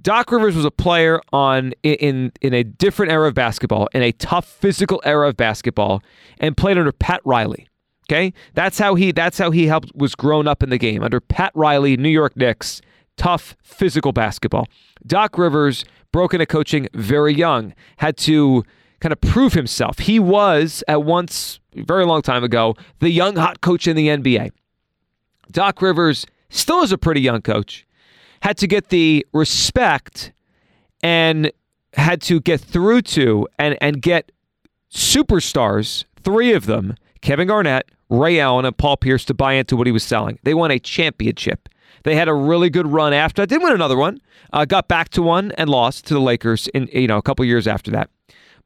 Doc 0.00 0.32
Rivers 0.32 0.56
was 0.56 0.64
a 0.64 0.70
player 0.70 1.20
on 1.32 1.72
in 1.82 2.32
in 2.40 2.54
a 2.54 2.62
different 2.64 3.12
era 3.12 3.28
of 3.28 3.34
basketball, 3.34 3.88
in 3.92 4.02
a 4.02 4.12
tough 4.12 4.46
physical 4.46 5.02
era 5.04 5.28
of 5.28 5.36
basketball, 5.36 6.02
and 6.38 6.56
played 6.56 6.78
under 6.78 6.92
Pat 6.92 7.20
Riley. 7.24 7.68
Okay, 8.10 8.32
that's 8.54 8.78
how 8.78 8.94
he 8.94 9.12
that's 9.12 9.36
how 9.36 9.50
he 9.50 9.66
helped 9.66 9.92
was 9.94 10.14
grown 10.14 10.48
up 10.48 10.62
in 10.62 10.70
the 10.70 10.78
game 10.78 11.02
under 11.02 11.20
Pat 11.20 11.52
Riley, 11.54 11.96
New 11.96 12.08
York 12.08 12.36
Knicks, 12.36 12.80
tough 13.16 13.56
physical 13.62 14.12
basketball. 14.12 14.66
Doc 15.06 15.36
Rivers 15.36 15.84
broke 16.12 16.32
into 16.32 16.46
coaching 16.46 16.88
very 16.94 17.34
young, 17.34 17.74
had 17.98 18.16
to 18.18 18.64
kind 19.00 19.12
of 19.12 19.20
prove 19.20 19.52
himself. 19.52 19.98
He 19.98 20.18
was 20.18 20.82
at 20.88 21.02
once 21.02 21.60
very 21.74 22.04
long 22.04 22.22
time 22.22 22.42
ago 22.42 22.74
the 22.98 23.10
young 23.10 23.36
hot 23.36 23.60
coach 23.60 23.86
in 23.86 23.96
the 23.96 24.08
NBA. 24.08 24.50
Doc 25.50 25.80
Rivers 25.80 26.26
still 26.50 26.82
is 26.82 26.92
a 26.92 26.98
pretty 26.98 27.20
young 27.20 27.42
coach. 27.42 27.86
Had 28.42 28.56
to 28.58 28.66
get 28.66 28.88
the 28.88 29.26
respect 29.32 30.32
and 31.02 31.52
had 31.94 32.20
to 32.22 32.40
get 32.40 32.60
through 32.60 33.02
to 33.02 33.48
and 33.58 33.76
and 33.80 34.02
get 34.02 34.32
superstars, 34.92 36.04
three 36.22 36.52
of 36.52 36.66
them, 36.66 36.94
Kevin 37.20 37.48
Garnett, 37.48 37.90
Ray 38.08 38.40
Allen, 38.40 38.64
and 38.64 38.76
Paul 38.76 38.96
Pierce 38.96 39.24
to 39.26 39.34
buy 39.34 39.54
into 39.54 39.76
what 39.76 39.86
he 39.86 39.92
was 39.92 40.02
selling. 40.02 40.38
They 40.44 40.54
won 40.54 40.70
a 40.70 40.78
championship. 40.78 41.68
They 42.04 42.14
had 42.14 42.28
a 42.28 42.34
really 42.34 42.70
good 42.70 42.86
run 42.86 43.12
after. 43.12 43.42
I 43.42 43.46
did 43.46 43.62
win 43.62 43.72
another 43.72 43.96
one. 43.96 44.20
Uh, 44.52 44.64
got 44.64 44.88
back 44.88 45.10
to 45.10 45.22
one 45.22 45.52
and 45.52 45.68
lost 45.68 46.06
to 46.06 46.14
the 46.14 46.20
Lakers 46.20 46.68
in 46.68 46.88
you 46.92 47.06
know 47.06 47.18
a 47.18 47.22
couple 47.22 47.44
years 47.44 47.66
after 47.66 47.90
that. 47.90 48.10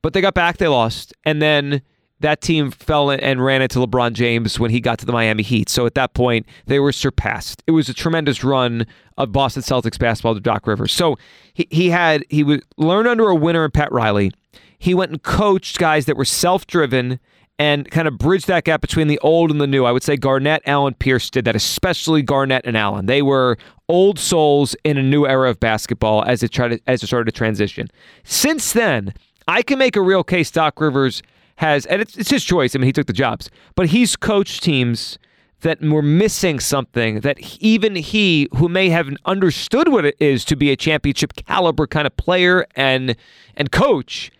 But 0.03 0.13
they 0.13 0.21
got 0.21 0.35
back, 0.35 0.59
they 0.59 0.69
lost, 0.69 1.15
and 1.25 1.41
then 1.41 1.83
that 2.21 2.41
team 2.41 2.71
fell 2.71 3.11
and 3.11 3.45
ran 3.45 3.63
into 3.63 3.79
LeBron 3.79 4.13
James 4.13 4.59
when 4.59 4.71
he 4.71 4.81
got 4.81 4.99
to 5.01 5.07
the 5.07 5.13
Miami 5.13 5.43
Heat. 5.43 5.69
So 5.69 5.87
at 5.87 5.95
that 5.95 6.15
point, 6.15 6.47
they 6.67 6.79
were 6.79 6.93
surpassed. 6.93 7.63
It 7.67 7.73
was 7.73 7.89
a 7.89 7.95
tremendous 7.95 8.45
run 8.45 8.87
of 9.19 9.33
Boston 9.33 9.63
Celtics 9.63 9.99
basketball 9.99 10.35
to 10.35 10.41
Doc 10.41 10.67
Rivers. 10.67 10.93
So 10.93 11.19
he, 11.53 11.67
he 11.71 11.91
had 11.91 12.25
he 12.31 12.45
would 12.45 12.63
learn 12.77 13.07
under 13.07 13.29
a 13.29 13.35
winner 13.35 13.65
in 13.65 13.71
Pat 13.71 13.91
Riley. 13.93 14.33
He 14.79 14.95
went 14.95 15.11
and 15.13 15.23
coached 15.23 15.79
guys 15.79 16.07
that 16.07 16.17
were 16.17 16.25
self-driven 16.25 17.21
and 17.59 17.91
kind 17.91 18.09
of 18.09 18.19
bridged 18.19 18.49
that 18.49 18.65
gap 18.65 18.81
between 18.81 19.07
the 19.07 19.19
old 19.21 19.51
and 19.51 19.61
the 19.61 19.67
new. 19.67 19.85
I 19.85 19.93
would 19.93 20.03
say 20.03 20.17
Garnett, 20.17 20.63
Allen, 20.67 20.95
Pierce 20.95 21.31
did 21.31 21.45
that, 21.45 21.55
especially 21.55 22.23
Garnett 22.23 22.63
and 22.65 22.77
Allen. 22.77 23.07
They 23.07 23.23
were 23.23 23.59
old 23.89 24.19
souls 24.19 24.75
in 24.85 24.97
a 24.97 25.03
new 25.03 25.27
era 25.27 25.51
of 25.51 25.61
basketball 25.61 26.25
as 26.25 26.43
it 26.43 26.51
tried 26.51 26.69
to, 26.69 26.81
as 26.87 27.03
it 27.03 27.07
started 27.09 27.27
to 27.27 27.33
transition. 27.33 27.89
Since 28.25 28.73
then, 28.73 29.13
I 29.49 29.63
can 29.63 29.79
make 29.79 29.97
a 29.97 30.03
real 30.03 30.25
case 30.25 30.51
Doc 30.51 30.81
Rivers 30.81 31.23
has, 31.57 31.87
and 31.87 32.03
it's, 32.03 32.17
it's 32.17 32.31
his 32.31 32.45
choice. 32.45 32.75
I 32.75 32.79
mean, 32.79 32.87
he 32.87 32.93
took 32.93 33.07
the 33.07 33.13
jobs, 33.13 33.51
but 33.75 33.89
he's 33.89 34.17
coached 34.17 34.63
teams 34.63 35.19
that 35.61 35.81
were 35.81 36.03
missing 36.03 36.61
something 36.61 37.21
that 37.21 37.39
even 37.61 37.95
he, 37.95 38.49
who 38.57 38.69
may 38.69 38.89
have 38.91 39.09
understood 39.25 39.89
what 39.89 40.05
it 40.05 40.17
is 40.19 40.45
to 40.47 40.57
be 40.57 40.71
a 40.71 40.77
championship 40.77 41.33
caliber 41.47 41.87
kind 41.87 42.07
of 42.07 42.17
player 42.17 42.67
and 42.75 43.17
and 43.57 43.71
coach, 43.71 44.31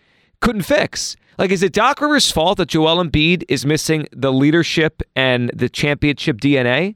couldn't 0.41 0.63
fix. 0.63 1.15
Like, 1.37 1.49
is 1.49 1.63
it 1.63 1.73
Doc 1.73 1.99
Rivers' 2.01 2.31
fault 2.31 2.57
that 2.57 2.67
Joel 2.67 3.03
Embiid 3.03 3.43
is 3.47 3.65
missing 3.65 4.07
the 4.11 4.31
leadership 4.31 5.01
and 5.15 5.49
the 5.53 5.69
championship 5.69 6.39
DNA? 6.39 6.95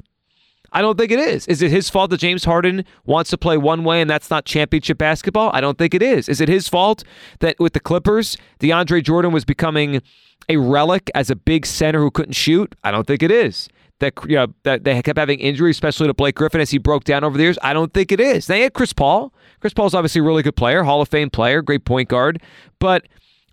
I 0.78 0.82
don't 0.82 0.96
think 0.96 1.12
it 1.12 1.20
is. 1.20 1.48
Is 1.48 1.64
it 1.64 1.72
his 1.72 1.90
fault 1.90 2.12
that 2.12 2.20
James 2.20 2.46
Harden 2.46 2.86
wants 3.04 3.32
to 3.32 3.38
play 3.38 3.58
one 3.58 3.84
way 3.84 4.00
and 4.00 4.08
that's 4.08 4.30
not 4.30 4.46
championship 4.46 5.00
basketball? 5.00 5.50
I 5.52 5.60
don't 5.60 5.76
think 5.76 5.96
it 5.96 6.04
is. 6.04 6.30
Is 6.30 6.40
it 6.40 6.50
his 6.50 6.70
fault 6.70 7.04
that 7.40 7.60
with 7.60 7.74
the 7.74 7.80
Clippers, 7.80 8.38
DeAndre 8.60 9.04
Jordan 9.04 9.32
was 9.32 9.44
becoming 9.44 10.04
a 10.48 10.58
relic 10.58 11.10
as 11.16 11.32
a 11.32 11.36
big 11.36 11.66
center 11.66 12.00
who 12.00 12.12
couldn't 12.12 12.34
shoot? 12.34 12.76
I 12.84 12.92
don't 12.92 13.08
think 13.08 13.24
it 13.24 13.32
is. 13.32 13.70
That 14.02 14.14
you 14.28 14.36
know 14.36 14.54
that 14.62 14.84
they 14.84 15.02
kept 15.02 15.18
having 15.18 15.40
injuries, 15.40 15.78
especially 15.78 16.06
to 16.06 16.14
Blake 16.14 16.36
Griffin 16.36 16.62
as 16.62 16.70
he 16.70 16.78
broke 16.78 17.06
down 17.06 17.24
over 17.24 17.40
the 17.40 17.44
years. 17.44 17.58
I 17.64 17.74
don't 17.74 17.92
think 17.92 18.12
it 18.12 18.20
is. 18.20 18.46
They 18.46 18.62
had 18.62 18.76
Chris 18.76 18.94
Paul. 18.94 19.34
Chris 19.60 19.74
Paul's 19.74 19.96
obviously 19.96 20.22
a 20.22 20.24
really 20.24 20.44
good 20.44 20.56
player, 20.56 20.84
Hall 20.84 21.02
of 21.02 21.10
Fame 21.10 21.32
player, 21.32 21.64
great 21.64 21.86
point 21.86 22.08
guard, 22.08 22.40
but 22.78 23.08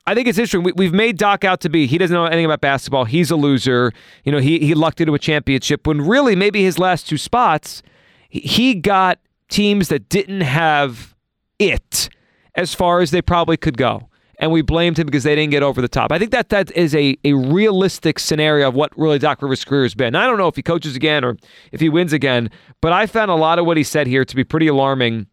I 0.06 0.14
think 0.14 0.28
it's 0.28 0.38
interesting. 0.38 0.75
We, 0.76 0.84
have 0.84 0.94
made 0.94 1.16
Doc 1.16 1.44
out 1.44 1.61
to 1.61 1.70
be 1.70 1.87
he 1.87 1.96
doesn't 1.96 2.14
know 2.14 2.26
anything 2.26 2.44
about 2.44 2.61
basketball. 2.61 3.06
He's 3.06 3.30
a 3.30 3.37
loser. 3.37 3.92
You 4.25 4.32
know, 4.32 4.38
he 4.38 4.58
he 4.58 4.75
lucked 4.75 5.00
into 5.00 5.14
a 5.14 5.18
championship 5.18 5.87
when 5.87 6.02
really 6.02 6.37
maybe 6.37 6.62
his 6.62 6.78
last 6.78 7.08
two 7.08 7.16
spots, 7.16 7.82
he 8.28 8.75
got 8.75 9.18
teams 9.49 9.88
that 9.88 10.08
didn't 10.08 10.42
have 10.42 11.14
it 11.58 12.11
as 12.54 12.75
far 12.75 13.00
as 13.00 13.11
they 13.12 13.23
probably 13.23 13.56
could 13.56 13.78
go. 13.78 14.08
And 14.40 14.50
we 14.50 14.62
blamed 14.62 14.99
him 14.99 15.06
because 15.06 15.23
they 15.23 15.34
didn't 15.37 15.52
get 15.52 15.62
over 15.62 15.80
the 15.80 15.88
top. 15.88 16.11
I 16.11 16.18
think 16.18 16.32
that 16.32 16.49
that 16.49 16.70
is 16.73 16.94
a, 16.94 17.16
a 17.25 17.34
realistic 17.34 18.18
scenario 18.18 18.68
of 18.68 18.75
what 18.75 18.96
really 18.99 19.18
Doc 19.18 19.40
Rivers' 19.40 19.64
career 19.64 19.84
has 19.84 19.94
been. 19.94 20.16
I 20.16 20.26
don't 20.26 20.38
know 20.38 20.49
if 20.49 20.56
he 20.56 20.62
coaches 20.62 20.96
again 20.96 21.25
or 21.25 21.37
if 21.70 21.80
he 21.80 21.88
wins 21.88 22.12
again, 22.12 22.50
but 22.80 22.92
I 22.92 23.06
found 23.06 23.30
a 23.30 23.37
lot 23.37 23.61
of 23.61 23.64
what 23.64 23.76
he 23.76 23.84
said 23.84 24.08
here 24.08 24.25
to 24.25 24.37
be 24.37 24.42
pretty 24.42 24.66
alarming 24.66 25.28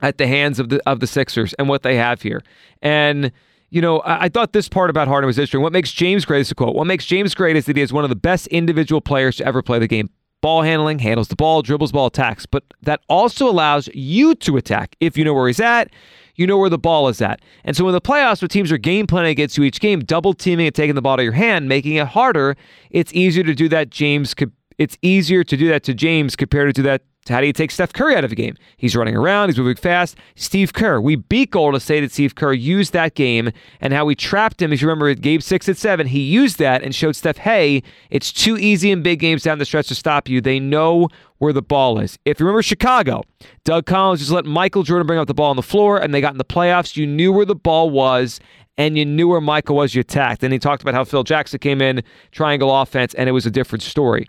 at 0.00 0.18
the 0.18 0.26
hands 0.26 0.58
of 0.60 0.68
the 0.68 0.80
of 0.88 1.00
the 1.00 1.06
Sixers 1.06 1.52
and 1.54 1.68
what 1.68 1.82
they 1.82 1.96
have 1.96 2.22
here. 2.22 2.42
And 2.80 3.32
you 3.72 3.80
know, 3.80 4.00
I, 4.00 4.24
I, 4.24 4.28
thought 4.28 4.52
this 4.52 4.68
part 4.68 4.90
about 4.90 5.08
Harden 5.08 5.26
was 5.26 5.38
interesting. 5.38 5.62
What 5.62 5.72
makes 5.72 5.90
James 5.92 6.26
great 6.26 6.42
is 6.42 6.50
a 6.50 6.54
quote. 6.54 6.76
What 6.76 6.86
makes 6.86 7.06
James 7.06 7.34
great 7.34 7.56
is 7.56 7.64
that 7.64 7.76
he 7.76 7.82
is 7.82 7.90
one 7.90 8.04
of 8.04 8.10
the 8.10 8.16
best 8.16 8.46
individual 8.48 9.00
players 9.00 9.36
to 9.36 9.46
ever 9.46 9.62
play 9.62 9.78
the 9.78 9.88
game. 9.88 10.10
Ball 10.42 10.60
handling, 10.60 10.98
handles 10.98 11.28
the 11.28 11.36
ball, 11.36 11.62
dribbles 11.62 11.90
ball, 11.90 12.06
attacks. 12.06 12.44
But 12.44 12.64
that 12.82 13.00
also 13.08 13.48
allows 13.48 13.88
you 13.94 14.34
to 14.34 14.58
attack 14.58 14.94
if 15.00 15.16
you 15.16 15.24
know 15.24 15.32
where 15.32 15.46
he's 15.46 15.58
at. 15.58 15.88
You 16.34 16.46
know 16.46 16.58
where 16.58 16.68
the 16.68 16.78
ball 16.78 17.08
is 17.08 17.22
at. 17.22 17.40
And 17.64 17.74
so 17.74 17.88
in 17.88 17.94
the 17.94 18.00
playoffs, 18.00 18.42
where 18.42 18.48
teams 18.48 18.70
are 18.70 18.78
game 18.78 19.06
planning 19.06 19.30
against 19.30 19.56
you 19.56 19.64
each 19.64 19.80
game, 19.80 20.00
double 20.00 20.34
teaming 20.34 20.66
and 20.66 20.74
taking 20.74 20.94
the 20.94 21.02
ball 21.02 21.16
to 21.16 21.22
your 21.22 21.32
hand, 21.32 21.66
making 21.66 21.94
it 21.94 22.08
harder, 22.08 22.56
it's 22.90 23.12
easier 23.14 23.44
to 23.44 23.54
do 23.54 23.70
that, 23.70 23.88
James. 23.88 24.34
It's 24.82 24.98
easier 25.00 25.44
to 25.44 25.56
do 25.56 25.68
that 25.68 25.84
to 25.84 25.94
James 25.94 26.34
compared 26.34 26.74
to 26.74 26.82
do 26.82 26.82
that 26.82 27.02
how 27.28 27.40
do 27.40 27.46
you 27.46 27.52
take 27.52 27.70
Steph 27.70 27.92
Curry 27.92 28.16
out 28.16 28.24
of 28.24 28.32
a 28.32 28.34
game? 28.34 28.56
He's 28.76 28.96
running 28.96 29.16
around, 29.16 29.48
he's 29.48 29.58
moving 29.58 29.76
fast. 29.76 30.16
Steve 30.34 30.72
Kerr, 30.72 31.00
we 31.00 31.14
beat 31.14 31.52
Golden 31.52 31.78
State 31.78 32.00
that 32.00 32.10
Steve 32.10 32.34
Kerr 32.34 32.52
used 32.52 32.92
that 32.94 33.14
game 33.14 33.52
and 33.80 33.92
how 33.92 34.04
we 34.04 34.16
trapped 34.16 34.60
him. 34.60 34.72
If 34.72 34.82
you 34.82 34.88
remember, 34.88 35.14
game 35.14 35.40
six 35.40 35.68
and 35.68 35.78
seven, 35.78 36.08
he 36.08 36.20
used 36.20 36.58
that 36.58 36.82
and 36.82 36.92
showed 36.92 37.14
Steph, 37.14 37.36
hey, 37.36 37.84
it's 38.10 38.32
too 38.32 38.58
easy 38.58 38.90
in 38.90 39.02
big 39.02 39.20
games 39.20 39.44
down 39.44 39.58
the 39.58 39.64
stretch 39.64 39.86
to 39.88 39.94
stop 39.94 40.28
you. 40.28 40.40
They 40.40 40.58
know 40.58 41.08
where 41.38 41.52
the 41.52 41.62
ball 41.62 42.00
is. 42.00 42.18
If 42.24 42.40
you 42.40 42.46
remember 42.46 42.62
Chicago, 42.62 43.22
Doug 43.64 43.86
Collins 43.86 44.18
just 44.18 44.32
let 44.32 44.44
Michael 44.44 44.82
Jordan 44.82 45.06
bring 45.06 45.20
up 45.20 45.28
the 45.28 45.34
ball 45.34 45.50
on 45.50 45.56
the 45.56 45.62
floor 45.62 45.98
and 45.98 46.12
they 46.12 46.20
got 46.20 46.32
in 46.32 46.38
the 46.38 46.44
playoffs. 46.44 46.96
You 46.96 47.06
knew 47.06 47.32
where 47.32 47.46
the 47.46 47.54
ball 47.54 47.90
was 47.90 48.40
and 48.76 48.98
you 48.98 49.04
knew 49.04 49.28
where 49.28 49.40
Michael 49.40 49.76
was, 49.76 49.94
you 49.94 50.00
attacked. 50.00 50.42
And 50.42 50.52
he 50.52 50.58
talked 50.58 50.82
about 50.82 50.94
how 50.94 51.04
Phil 51.04 51.22
Jackson 51.22 51.60
came 51.60 51.80
in, 51.80 52.02
triangle 52.32 52.74
offense, 52.74 53.14
and 53.14 53.28
it 53.28 53.32
was 53.32 53.46
a 53.46 53.50
different 53.50 53.82
story. 53.82 54.26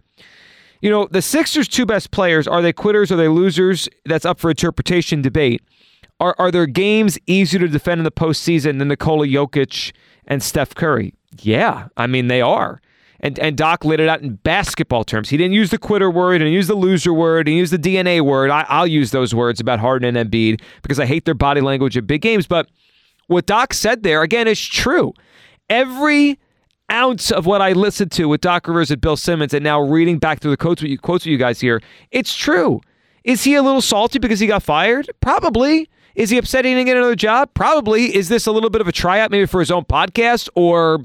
You 0.84 0.90
know, 0.90 1.08
the 1.10 1.22
Sixers' 1.22 1.70
two 1.70 1.86
best 1.86 2.12
players 2.12 2.46
are 2.46 2.62
they 2.62 2.74
quitters? 2.74 3.10
Are 3.10 3.16
they 3.16 3.30
losers? 3.30 3.88
That's 4.04 4.26
up 4.26 4.38
for 4.38 4.50
interpretation 4.50 5.22
debate. 5.22 5.62
Are 6.20 6.36
are 6.38 6.52
their 6.52 6.66
games 6.66 7.18
easier 7.26 7.62
to 7.62 7.70
defend 7.70 8.00
in 8.00 8.04
the 8.04 8.12
postseason 8.12 8.80
than 8.80 8.90
Nikola 8.90 9.26
Jokic 9.26 9.94
and 10.28 10.44
Steph 10.44 10.76
Curry? 10.76 11.14
Yeah, 11.40 11.88
I 11.96 12.08
mean 12.08 12.28
they 12.28 12.42
are. 12.42 12.82
And 13.22 13.40
and 13.40 13.56
Doc 13.56 13.86
laid 13.86 14.02
it 14.02 14.10
out 14.10 14.24
in 14.24 14.36
basketball 14.36 15.06
terms. 15.06 15.30
He 15.30 15.38
didn't 15.38 15.54
use 15.54 15.70
the 15.70 15.78
quitter 15.78 16.12
word, 16.12 16.42
and 16.42 16.52
use 16.52 16.68
the 16.68 16.76
loser 16.76 17.14
word, 17.14 17.48
and 17.48 17.56
use 17.56 17.72
the 17.72 17.80
DNA 17.80 18.20
word. 18.20 18.50
I, 18.50 18.66
I'll 18.68 18.86
use 18.86 19.12
those 19.12 19.34
words 19.34 19.62
about 19.62 19.80
Harden 19.80 20.14
and 20.14 20.30
Embiid 20.30 20.62
because 20.82 21.00
I 21.00 21.06
hate 21.06 21.24
their 21.24 21.34
body 21.34 21.62
language 21.62 21.96
at 21.96 22.06
big 22.06 22.22
games. 22.22 22.46
But 22.46 22.68
what 23.28 23.46
Doc 23.46 23.74
said 23.74 24.04
there 24.04 24.22
again 24.22 24.50
is 24.50 24.60
true. 24.60 25.14
Every 25.70 26.40
ounce 26.92 27.32
of 27.32 27.46
what 27.46 27.62
I 27.62 27.74
listened 27.74 28.12
to 28.14 28.28
with 28.28 28.42
Doc 28.42 28.68
Rivers 28.68 28.92
and 28.92 29.02
Bill 29.02 29.18
Simmons, 29.18 29.54
and 29.54 29.64
now 29.64 29.82
reading 29.82 30.20
back 30.20 30.40
through 30.40 30.52
the 30.52 30.58
quotes 30.58 30.82
with 30.82 30.92
you, 30.92 30.98
quotes 30.98 31.26
with 31.26 31.32
you 31.32 31.38
guys 31.38 31.60
here, 31.60 31.82
it's 32.12 32.36
true. 32.36 32.82
Is 33.24 33.44
he 33.44 33.56
a 33.56 33.64
little 33.64 33.82
salty 33.82 34.20
because 34.20 34.40
he 34.40 34.48
got 34.48 34.64
fired? 34.64 35.10
Probably. 35.22 35.90
Is 36.16 36.30
he 36.30 36.38
upset 36.38 36.66
he 36.66 36.72
didn't 36.72 36.86
get 36.86 36.98
another 36.98 37.16
job? 37.16 37.50
Probably. 37.54 38.16
Is 38.16 38.30
this 38.30 38.46
a 38.46 38.52
little 38.52 38.70
bit 38.70 38.82
of 38.82 38.88
a 38.88 38.92
tryout 38.92 39.32
maybe 39.32 39.46
for 39.46 39.60
his 39.60 39.72
own 39.72 39.84
podcast 39.86 40.48
or 40.56 41.00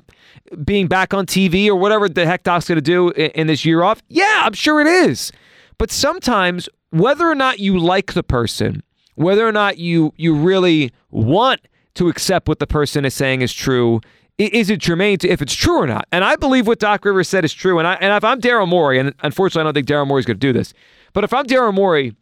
being 0.65 0.87
back 0.87 1.15
on 1.15 1.27
TV 1.27 1.69
or 1.69 1.77
whatever 1.77 2.09
the 2.09 2.27
heck 2.27 2.43
Doc's 2.43 2.69
going 2.69 2.77
to 2.77 2.83
do 2.83 3.11
in, 3.11 3.31
in 3.31 3.47
this 3.47 3.65
year 3.65 3.83
off? 3.83 4.03
Yeah, 4.09 4.43
I'm 4.45 4.53
sure 4.53 4.81
it 4.81 4.87
is. 4.87 5.33
But 5.79 5.91
sometimes, 5.91 6.69
whether 6.91 7.27
or 7.27 7.35
not 7.35 7.59
you 7.59 7.79
like 7.79 8.13
the 8.13 8.23
person, 8.23 8.83
whether 9.15 9.47
or 9.47 9.53
not 9.53 9.79
you 9.79 10.13
you 10.17 10.35
really 10.35 10.93
want 11.11 11.61
to 11.95 12.09
accept 12.09 12.49
what 12.49 12.59
the 12.59 12.67
person 12.67 13.05
is 13.05 13.15
saying 13.15 13.43
is 13.43 13.53
true, 13.53 14.01
is 14.39 14.71
it 14.71 14.79
germane 14.79 15.19
to 15.19 15.29
if 15.29 15.43
it's 15.43 15.55
true 15.55 15.79
or 15.79 15.87
not? 15.87 16.07
And 16.13 16.25
I 16.25 16.37
believe 16.37 16.67
what 16.67 16.79
Doc 16.79 17.05
Rivers 17.05 17.29
said 17.29 17.45
is 17.45 17.53
true. 17.53 17.79
And 17.79 17.89
I 17.89 17.95
and 17.95 18.15
if 18.15 18.25
I'm 18.25 18.41
Daryl 18.41 18.69
Morey, 18.69 18.99
and 18.99 19.13
unfortunately 19.21 19.63
I 19.63 19.65
don't 19.65 19.75
think 19.75 19.87
Daryl 19.89 20.07
Morey's 20.07 20.27
going 20.27 20.39
to 20.39 20.47
do 20.47 20.53
this, 20.53 20.73
but 21.13 21.25
if 21.25 21.33
I'm 21.33 21.47
Daryl 21.47 21.75
Morey 21.75 22.15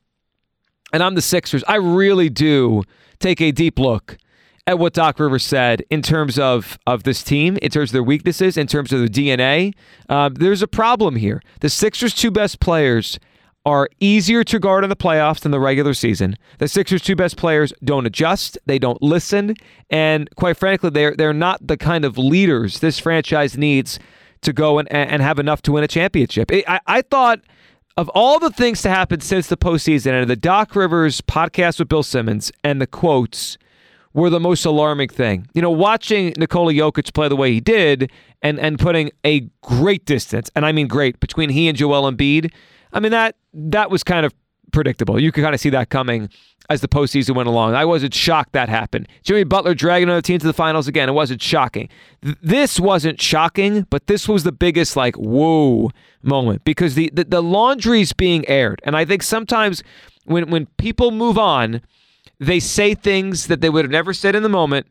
and 0.92 1.02
I'm 1.02 1.14
the 1.14 1.22
Sixers, 1.22 1.62
I 1.68 1.76
really 1.76 2.28
do 2.30 2.82
take 3.18 3.40
a 3.40 3.52
deep 3.52 3.78
look 3.78 4.16
at 4.66 4.78
what 4.78 4.92
Doc 4.94 5.20
Rivers 5.20 5.44
said 5.44 5.84
in 5.90 6.02
terms 6.02 6.38
of 6.38 6.78
of 6.86 7.02
this 7.02 7.22
team, 7.22 7.58
in 7.60 7.70
terms 7.70 7.90
of 7.90 7.92
their 7.92 8.02
weaknesses, 8.02 8.56
in 8.56 8.66
terms 8.66 8.92
of 8.92 9.00
their 9.00 9.08
DNA. 9.08 9.74
Um, 10.08 10.34
there's 10.34 10.62
a 10.62 10.68
problem 10.68 11.16
here. 11.16 11.42
The 11.60 11.68
Sixers' 11.68 12.14
two 12.14 12.30
best 12.30 12.60
players 12.60 13.18
are 13.66 13.88
easier 13.98 14.44
to 14.44 14.60
guard 14.60 14.84
in 14.84 14.90
the 14.90 14.96
playoffs 14.96 15.40
than 15.40 15.50
the 15.50 15.60
regular 15.60 15.92
season. 15.92 16.36
The 16.58 16.68
Sixers' 16.68 17.02
two 17.02 17.16
best 17.16 17.36
players 17.36 17.72
don't 17.84 18.06
adjust, 18.06 18.56
they 18.64 18.78
don't 18.78 19.02
listen, 19.02 19.56
and 19.90 20.30
quite 20.36 20.56
frankly, 20.56 20.88
they're 20.90 21.14
they're 21.14 21.34
not 21.34 21.66
the 21.66 21.76
kind 21.76 22.04
of 22.04 22.16
leaders 22.16 22.78
this 22.78 22.98
franchise 23.00 23.58
needs 23.58 23.98
to 24.42 24.52
go 24.52 24.78
and, 24.78 24.90
and 24.92 25.20
have 25.20 25.38
enough 25.40 25.62
to 25.62 25.72
win 25.72 25.82
a 25.82 25.88
championship. 25.88 26.50
I, 26.52 26.80
I 26.86 27.02
thought 27.02 27.40
of 27.96 28.08
all 28.10 28.38
the 28.38 28.50
things 28.50 28.82
to 28.82 28.88
happen 28.88 29.20
since 29.20 29.48
the 29.48 29.56
postseason 29.56 30.20
and 30.20 30.30
the 30.30 30.36
Doc 30.36 30.76
Rivers 30.76 31.20
podcast 31.20 31.78
with 31.80 31.88
Bill 31.88 32.02
Simmons 32.02 32.52
and 32.62 32.80
the 32.80 32.86
quotes 32.86 33.58
were 34.12 34.30
the 34.30 34.40
most 34.40 34.64
alarming 34.64 35.08
thing. 35.08 35.48
You 35.54 35.62
know, 35.62 35.70
watching 35.70 36.34
Nikola 36.36 36.72
Jokic 36.72 37.12
play 37.14 37.28
the 37.28 37.36
way 37.36 37.52
he 37.52 37.60
did 37.60 38.10
and 38.42 38.60
and 38.60 38.78
putting 38.78 39.10
a 39.24 39.40
great 39.62 40.04
distance, 40.04 40.50
and 40.54 40.64
I 40.64 40.70
mean 40.70 40.86
great, 40.86 41.18
between 41.18 41.50
he 41.50 41.68
and 41.68 41.76
Joel 41.76 42.10
Embiid. 42.10 42.52
I 42.96 43.00
mean 43.00 43.12
that 43.12 43.36
that 43.52 43.90
was 43.90 44.02
kind 44.02 44.24
of 44.24 44.34
predictable. 44.72 45.20
You 45.20 45.30
could 45.30 45.44
kind 45.44 45.54
of 45.54 45.60
see 45.60 45.70
that 45.70 45.90
coming 45.90 46.30
as 46.68 46.80
the 46.80 46.88
postseason 46.88 47.34
went 47.34 47.48
along. 47.48 47.74
I 47.74 47.84
wasn't 47.84 48.14
shocked 48.14 48.52
that 48.52 48.68
happened. 48.68 49.06
Jimmy 49.22 49.44
Butler 49.44 49.74
dragging 49.74 50.08
another 50.08 50.22
team 50.22 50.38
to 50.38 50.46
the 50.46 50.52
finals 50.52 50.88
again. 50.88 51.08
It 51.08 51.12
wasn't 51.12 51.42
shocking. 51.42 51.88
This 52.22 52.80
wasn't 52.80 53.20
shocking, 53.20 53.82
but 53.90 54.06
this 54.06 54.28
was 54.28 54.44
the 54.44 54.52
biggest 54.52 54.96
like 54.96 55.14
whoa 55.16 55.90
moment 56.22 56.64
because 56.64 56.94
the, 56.94 57.10
the 57.12 57.24
the 57.24 57.42
laundry's 57.42 58.14
being 58.14 58.48
aired, 58.48 58.80
and 58.84 58.96
I 58.96 59.04
think 59.04 59.22
sometimes 59.22 59.82
when 60.24 60.50
when 60.50 60.64
people 60.78 61.10
move 61.10 61.36
on, 61.36 61.82
they 62.40 62.60
say 62.60 62.94
things 62.94 63.46
that 63.48 63.60
they 63.60 63.68
would 63.68 63.84
have 63.84 63.92
never 63.92 64.14
said 64.14 64.34
in 64.34 64.42
the 64.42 64.48
moment, 64.48 64.86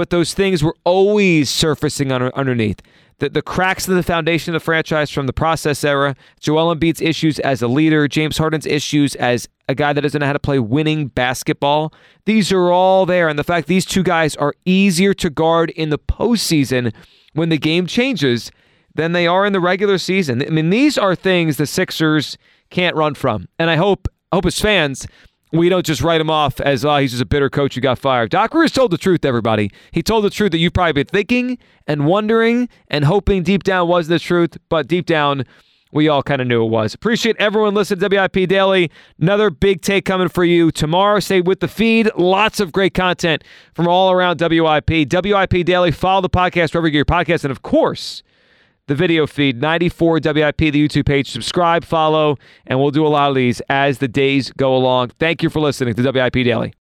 but 0.00 0.08
those 0.08 0.32
things 0.32 0.64
were 0.64 0.74
always 0.84 1.50
surfacing 1.50 2.10
under, 2.10 2.34
underneath 2.34 2.80
the, 3.18 3.28
the 3.28 3.42
cracks 3.42 3.86
in 3.86 3.94
the 3.96 4.02
foundation 4.02 4.54
of 4.54 4.62
the 4.62 4.64
franchise 4.64 5.10
from 5.10 5.26
the 5.26 5.32
process 5.34 5.84
era, 5.84 6.16
Joel 6.40 6.74
Embiid's 6.74 7.02
issues 7.02 7.38
as 7.40 7.60
a 7.60 7.68
leader, 7.68 8.08
James 8.08 8.38
Harden's 8.38 8.64
issues 8.64 9.14
as 9.16 9.46
a 9.68 9.74
guy 9.74 9.92
that 9.92 10.00
doesn't 10.00 10.18
know 10.18 10.26
how 10.26 10.32
to 10.32 10.38
play 10.38 10.58
winning 10.58 11.08
basketball. 11.08 11.92
These 12.24 12.50
are 12.50 12.70
all 12.70 13.04
there. 13.04 13.28
And 13.28 13.38
the 13.38 13.44
fact 13.44 13.66
these 13.66 13.84
two 13.84 14.02
guys 14.02 14.36
are 14.36 14.54
easier 14.64 15.12
to 15.12 15.28
guard 15.28 15.68
in 15.68 15.90
the 15.90 15.98
postseason 15.98 16.94
when 17.34 17.50
the 17.50 17.58
game 17.58 17.86
changes 17.86 18.50
than 18.94 19.12
they 19.12 19.26
are 19.26 19.44
in 19.44 19.52
the 19.52 19.60
regular 19.60 19.98
season. 19.98 20.40
I 20.40 20.48
mean, 20.48 20.70
these 20.70 20.96
are 20.96 21.14
things 21.14 21.58
the 21.58 21.66
Sixers 21.66 22.38
can't 22.70 22.96
run 22.96 23.12
from. 23.12 23.48
And 23.58 23.68
I 23.68 23.76
hope, 23.76 24.08
I 24.32 24.36
hope 24.36 24.46
as 24.46 24.58
fans, 24.58 25.06
we 25.52 25.68
don't 25.68 25.84
just 25.84 26.00
write 26.00 26.20
him 26.20 26.30
off 26.30 26.60
as, 26.60 26.84
oh, 26.84 26.96
he's 26.98 27.10
just 27.10 27.22
a 27.22 27.26
bitter 27.26 27.50
coach 27.50 27.74
who 27.74 27.80
got 27.80 27.98
fired. 27.98 28.30
Doc 28.30 28.54
Rivers 28.54 28.72
told 28.72 28.90
the 28.92 28.98
truth, 28.98 29.24
everybody. 29.24 29.70
He 29.90 30.02
told 30.02 30.24
the 30.24 30.30
truth 30.30 30.52
that 30.52 30.58
you've 30.58 30.72
probably 30.72 30.92
been 30.92 31.06
thinking 31.06 31.58
and 31.86 32.06
wondering 32.06 32.68
and 32.88 33.04
hoping 33.04 33.42
deep 33.42 33.64
down 33.64 33.88
was 33.88 34.08
the 34.08 34.18
truth, 34.18 34.56
but 34.68 34.86
deep 34.86 35.06
down, 35.06 35.44
we 35.92 36.08
all 36.08 36.22
kind 36.22 36.40
of 36.40 36.46
knew 36.46 36.64
it 36.64 36.68
was. 36.68 36.94
Appreciate 36.94 37.36
everyone 37.38 37.74
listening 37.74 38.00
to 38.00 38.08
WIP 38.08 38.48
Daily. 38.48 38.90
Another 39.20 39.50
big 39.50 39.82
take 39.82 40.04
coming 40.04 40.28
for 40.28 40.44
you 40.44 40.70
tomorrow. 40.70 41.18
Stay 41.18 41.40
with 41.40 41.58
the 41.58 41.68
feed. 41.68 42.10
Lots 42.16 42.60
of 42.60 42.70
great 42.70 42.94
content 42.94 43.42
from 43.74 43.88
all 43.88 44.12
around 44.12 44.40
WIP. 44.40 44.90
WIP 45.12 45.66
Daily. 45.66 45.90
Follow 45.90 46.20
the 46.20 46.30
podcast 46.30 46.74
wherever 46.74 46.86
you 46.86 46.92
get 46.92 46.98
your 46.98 47.04
podcast. 47.06 47.42
And 47.42 47.50
of 47.50 47.62
course, 47.62 48.22
the 48.90 48.96
video 48.96 49.24
feed, 49.24 49.60
94 49.60 50.14
WIP, 50.14 50.56
the 50.56 50.72
YouTube 50.72 51.06
page. 51.06 51.30
Subscribe, 51.30 51.84
follow, 51.84 52.36
and 52.66 52.80
we'll 52.80 52.90
do 52.90 53.06
a 53.06 53.08
lot 53.08 53.28
of 53.28 53.36
these 53.36 53.62
as 53.68 53.98
the 53.98 54.08
days 54.08 54.50
go 54.56 54.74
along. 54.74 55.10
Thank 55.10 55.44
you 55.44 55.48
for 55.48 55.60
listening 55.60 55.94
to 55.94 56.10
WIP 56.10 56.32
Daily. 56.32 56.74